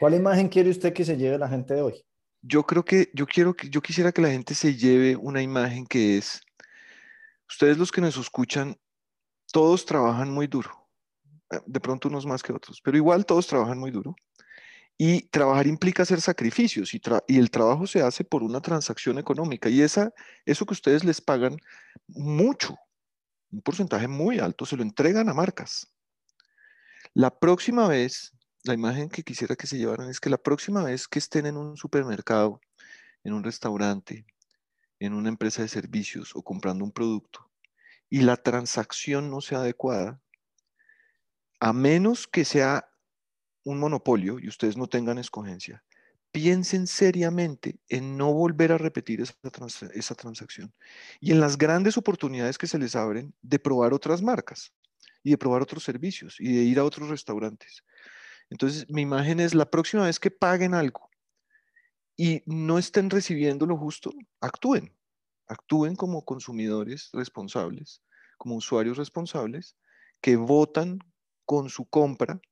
¿Cuál 0.00 0.14
imagen 0.14 0.48
quiere 0.48 0.68
usted 0.68 0.92
que 0.92 1.04
se 1.04 1.16
lleve 1.16 1.38
la 1.38 1.48
gente 1.48 1.74
de 1.74 1.82
hoy? 1.82 2.04
Yo 2.42 2.64
creo 2.64 2.84
que 2.84 3.10
yo 3.14 3.26
quiero 3.26 3.54
que 3.54 3.70
yo 3.70 3.80
quisiera 3.80 4.12
que 4.12 4.22
la 4.22 4.30
gente 4.30 4.54
se 4.54 4.76
lleve 4.76 5.16
una 5.16 5.40
imagen 5.40 5.86
que 5.86 6.18
es 6.18 6.42
ustedes 7.48 7.78
los 7.78 7.92
que 7.92 8.00
nos 8.00 8.16
escuchan 8.16 8.76
todos 9.52 9.86
trabajan 9.86 10.30
muy 10.30 10.48
duro 10.48 10.88
eh, 11.50 11.60
de 11.66 11.80
pronto 11.80 12.08
unos 12.08 12.26
más 12.26 12.42
que 12.42 12.52
otros 12.52 12.80
pero 12.82 12.96
igual 12.96 13.24
todos 13.24 13.46
trabajan 13.46 13.78
muy 13.78 13.90
duro. 13.90 14.14
Y 14.98 15.22
trabajar 15.28 15.66
implica 15.66 16.02
hacer 16.02 16.20
sacrificios 16.20 16.92
y, 16.94 17.00
el 17.26 17.50
trabajo 17.50 17.86
se 17.86 18.02
hace 18.02 18.24
por 18.24 18.42
una 18.42 18.60
transacción 18.60 19.18
económica 19.18 19.68
y 19.68 19.80
esa 19.80 20.12
eso 20.44 20.66
que 20.66 20.74
ustedes 20.74 21.02
les 21.02 21.20
pagan 21.20 21.56
mucho 22.06 22.76
un 23.50 23.62
porcentaje 23.62 24.08
muy 24.08 24.38
alto 24.38 24.66
se 24.66 24.76
lo 24.76 24.82
entregan 24.82 25.28
a 25.28 25.34
marcas. 25.34 25.92
La 27.14 27.38
próxima 27.38 27.88
vez 27.88 28.32
la 28.64 28.74
imagen 28.74 29.08
que 29.08 29.22
quisiera 29.22 29.56
que 29.56 29.66
se 29.66 29.78
llevaran 29.78 30.08
es 30.08 30.20
que 30.20 30.30
la 30.30 30.38
próxima 30.38 30.84
vez 30.84 31.08
que 31.08 31.18
estén 31.18 31.46
en 31.46 31.56
un 31.56 31.76
supermercado, 31.76 32.60
en 33.24 33.32
un 33.32 33.42
restaurante, 33.42 34.24
en 35.00 35.14
una 35.14 35.28
empresa 35.28 35.62
de 35.62 35.68
servicios 35.68 36.36
o 36.36 36.42
comprando 36.42 36.84
un 36.84 36.92
producto 36.92 37.50
y 38.08 38.20
la 38.20 38.36
transacción 38.36 39.30
no 39.30 39.40
sea 39.40 39.58
adecuada, 39.58 40.20
a 41.60 41.72
menos 41.72 42.28
que 42.28 42.44
sea 42.44 42.88
un 43.64 43.78
monopolio 43.78 44.38
y 44.38 44.48
ustedes 44.48 44.76
no 44.76 44.86
tengan 44.86 45.18
escogencia, 45.18 45.82
piensen 46.30 46.86
seriamente 46.86 47.78
en 47.88 48.16
no 48.16 48.32
volver 48.32 48.72
a 48.72 48.78
repetir 48.78 49.20
esa, 49.20 50.14
transacción 50.14 50.72
y 51.20 51.32
en 51.32 51.40
las 51.40 51.58
grandes 51.58 51.96
oportunidades 51.96 52.58
que 52.58 52.66
se 52.66 52.78
les 52.78 52.96
abren 52.96 53.34
de 53.42 53.58
probar 53.58 53.92
otras 53.92 54.22
marcas 54.22 54.72
y 55.22 55.30
de 55.30 55.38
probar 55.38 55.62
otros 55.62 55.84
servicios 55.84 56.36
y 56.40 56.52
de 56.52 56.62
ir 56.62 56.78
a 56.78 56.84
otros 56.84 57.08
restaurantes. 57.08 57.84
Entonces, 58.52 58.84
mi 58.90 59.00
imagen 59.00 59.40
es 59.40 59.54
la 59.54 59.70
próxima 59.70 60.04
vez 60.04 60.20
que 60.20 60.30
paguen 60.30 60.74
algo 60.74 61.08
y 62.18 62.42
no 62.44 62.76
estén 62.76 63.08
recibiendo 63.08 63.64
lo 63.64 63.78
justo, 63.78 64.12
actúen. 64.42 64.94
Actúen 65.46 65.96
como 65.96 66.22
consumidores 66.26 67.08
responsables, 67.14 68.02
como 68.36 68.56
usuarios 68.56 68.98
responsables, 68.98 69.74
que 70.20 70.36
votan 70.36 70.98
con 71.46 71.70
su 71.70 71.86
compra 71.86 72.42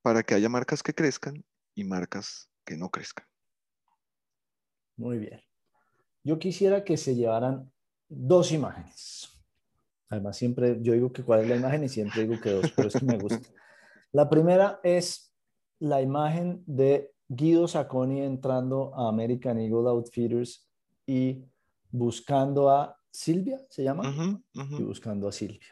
para 0.00 0.22
que 0.22 0.34
haya 0.34 0.48
marcas 0.48 0.82
que 0.82 0.94
crezcan 0.94 1.44
y 1.74 1.84
marcas 1.84 2.48
que 2.64 2.78
no 2.78 2.88
crezcan. 2.88 3.26
Muy 4.96 5.18
bien. 5.18 5.42
Yo 6.24 6.38
quisiera 6.38 6.82
que 6.82 6.96
se 6.96 7.14
llevaran 7.14 7.70
dos 8.08 8.52
imágenes. 8.52 9.28
Además, 10.08 10.38
siempre 10.38 10.78
yo 10.80 10.94
digo 10.94 11.12
que 11.12 11.22
cuál 11.22 11.40
es 11.40 11.48
la 11.48 11.56
imagen 11.56 11.84
y 11.84 11.90
siempre 11.90 12.26
digo 12.26 12.40
que 12.40 12.52
dos, 12.52 12.72
pero 12.74 12.88
es 12.88 12.94
que 12.94 13.04
me 13.04 13.18
gusta. 13.18 13.46
La 14.12 14.30
primera 14.30 14.80
es 14.82 15.25
la 15.78 16.00
imagen 16.00 16.62
de 16.66 17.12
Guido 17.28 17.66
Sacconi 17.68 18.22
entrando 18.22 18.94
a 18.94 19.08
American 19.08 19.58
Eagle 19.58 19.88
Outfitters 19.88 20.68
y 21.06 21.44
buscando 21.90 22.70
a 22.70 22.98
Silvia, 23.10 23.58
¿se 23.68 23.82
llama? 23.82 24.42
Y 24.52 24.82
buscando 24.82 25.28
a 25.28 25.32
Silvia. 25.32 25.68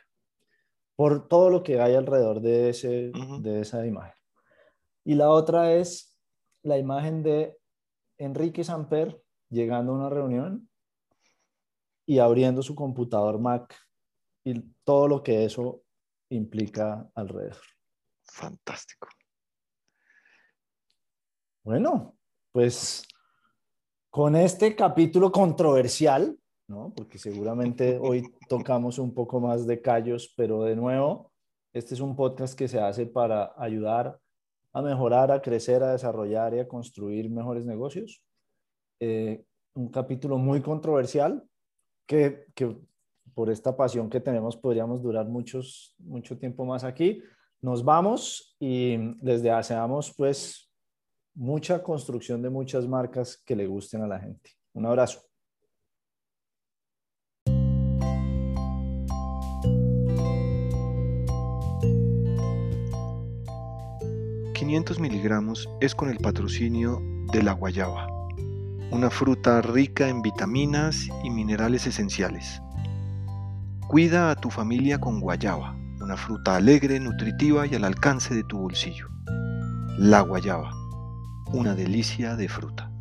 Por 0.96 1.28
todo 1.28 1.50
lo 1.50 1.62
que 1.62 1.80
hay 1.80 1.94
alrededor 1.94 2.40
de, 2.40 2.70
ese, 2.70 3.12
de 3.40 3.60
esa 3.60 3.86
imagen. 3.86 4.14
Y 5.04 5.14
la 5.14 5.30
otra 5.30 5.74
es 5.74 6.18
la 6.62 6.78
imagen 6.78 7.22
de 7.22 7.58
Enrique 8.18 8.64
Samper 8.64 9.20
llegando 9.50 9.92
a 9.92 9.96
una 9.96 10.08
reunión 10.08 10.68
y 12.06 12.18
abriendo 12.18 12.62
su 12.62 12.74
computador 12.74 13.38
Mac 13.38 13.76
y 14.44 14.60
todo 14.84 15.08
lo 15.08 15.22
que 15.22 15.44
eso 15.44 15.82
implica 16.30 17.10
alrededor. 17.14 17.56
Fantástico. 18.22 19.08
Bueno, 21.64 22.14
pues 22.52 23.08
con 24.10 24.36
este 24.36 24.76
capítulo 24.76 25.32
controversial, 25.32 26.38
¿no? 26.68 26.92
porque 26.94 27.16
seguramente 27.18 27.98
hoy 27.98 28.22
tocamos 28.50 28.98
un 28.98 29.14
poco 29.14 29.40
más 29.40 29.66
de 29.66 29.80
callos, 29.80 30.34
pero 30.36 30.62
de 30.64 30.76
nuevo, 30.76 31.32
este 31.72 31.94
es 31.94 32.00
un 32.00 32.16
podcast 32.16 32.54
que 32.54 32.68
se 32.68 32.78
hace 32.80 33.06
para 33.06 33.54
ayudar 33.56 34.20
a 34.74 34.82
mejorar, 34.82 35.32
a 35.32 35.40
crecer, 35.40 35.82
a 35.82 35.92
desarrollar 35.92 36.52
y 36.52 36.58
a 36.58 36.68
construir 36.68 37.30
mejores 37.30 37.64
negocios. 37.64 38.22
Eh, 39.00 39.42
un 39.72 39.88
capítulo 39.88 40.36
muy 40.36 40.60
controversial 40.60 41.42
que, 42.04 42.44
que, 42.54 42.76
por 43.32 43.48
esta 43.48 43.74
pasión 43.74 44.10
que 44.10 44.20
tenemos 44.20 44.54
podríamos 44.54 45.02
durar 45.02 45.26
muchos, 45.26 45.96
mucho 45.98 46.36
tiempo 46.36 46.66
más 46.66 46.84
aquí. 46.84 47.22
Nos 47.62 47.82
vamos 47.82 48.54
y 48.60 48.98
les 49.22 49.42
deseamos 49.42 50.12
pues 50.14 50.70
mucha 51.34 51.82
construcción 51.82 52.42
de 52.42 52.50
muchas 52.50 52.86
marcas 52.86 53.42
que 53.44 53.56
le 53.56 53.66
gusten 53.66 54.02
a 54.02 54.06
la 54.06 54.20
gente. 54.20 54.50
Un 54.72 54.86
abrazo. 54.86 55.20
...500 64.54 64.98
miligramos 64.98 65.68
es 65.80 65.94
con 65.94 66.08
el 66.08 66.18
patrocinio 66.18 67.00
de 67.32 67.42
la 67.42 67.52
guayaba, 67.52 68.08
una 68.90 69.10
fruta 69.10 69.60
rica 69.60 70.08
en 70.08 70.22
vitaminas 70.22 71.06
y 71.22 71.30
minerales 71.30 71.86
esenciales. 71.86 72.60
Cuida 73.88 74.30
a 74.30 74.36
tu 74.36 74.50
familia 74.50 74.98
con 74.98 75.20
guayaba, 75.20 75.76
una 76.00 76.16
fruta 76.16 76.56
alegre, 76.56 76.98
nutritiva 76.98 77.66
y 77.66 77.74
al 77.74 77.84
alcance 77.84 78.34
de 78.34 78.42
tu 78.44 78.58
bolsillo. 78.58 79.08
La 79.98 80.22
guayaba 80.22 80.72
una 81.46 81.74
delicia 81.74 82.36
de 82.36 82.48
fruta. 82.48 82.93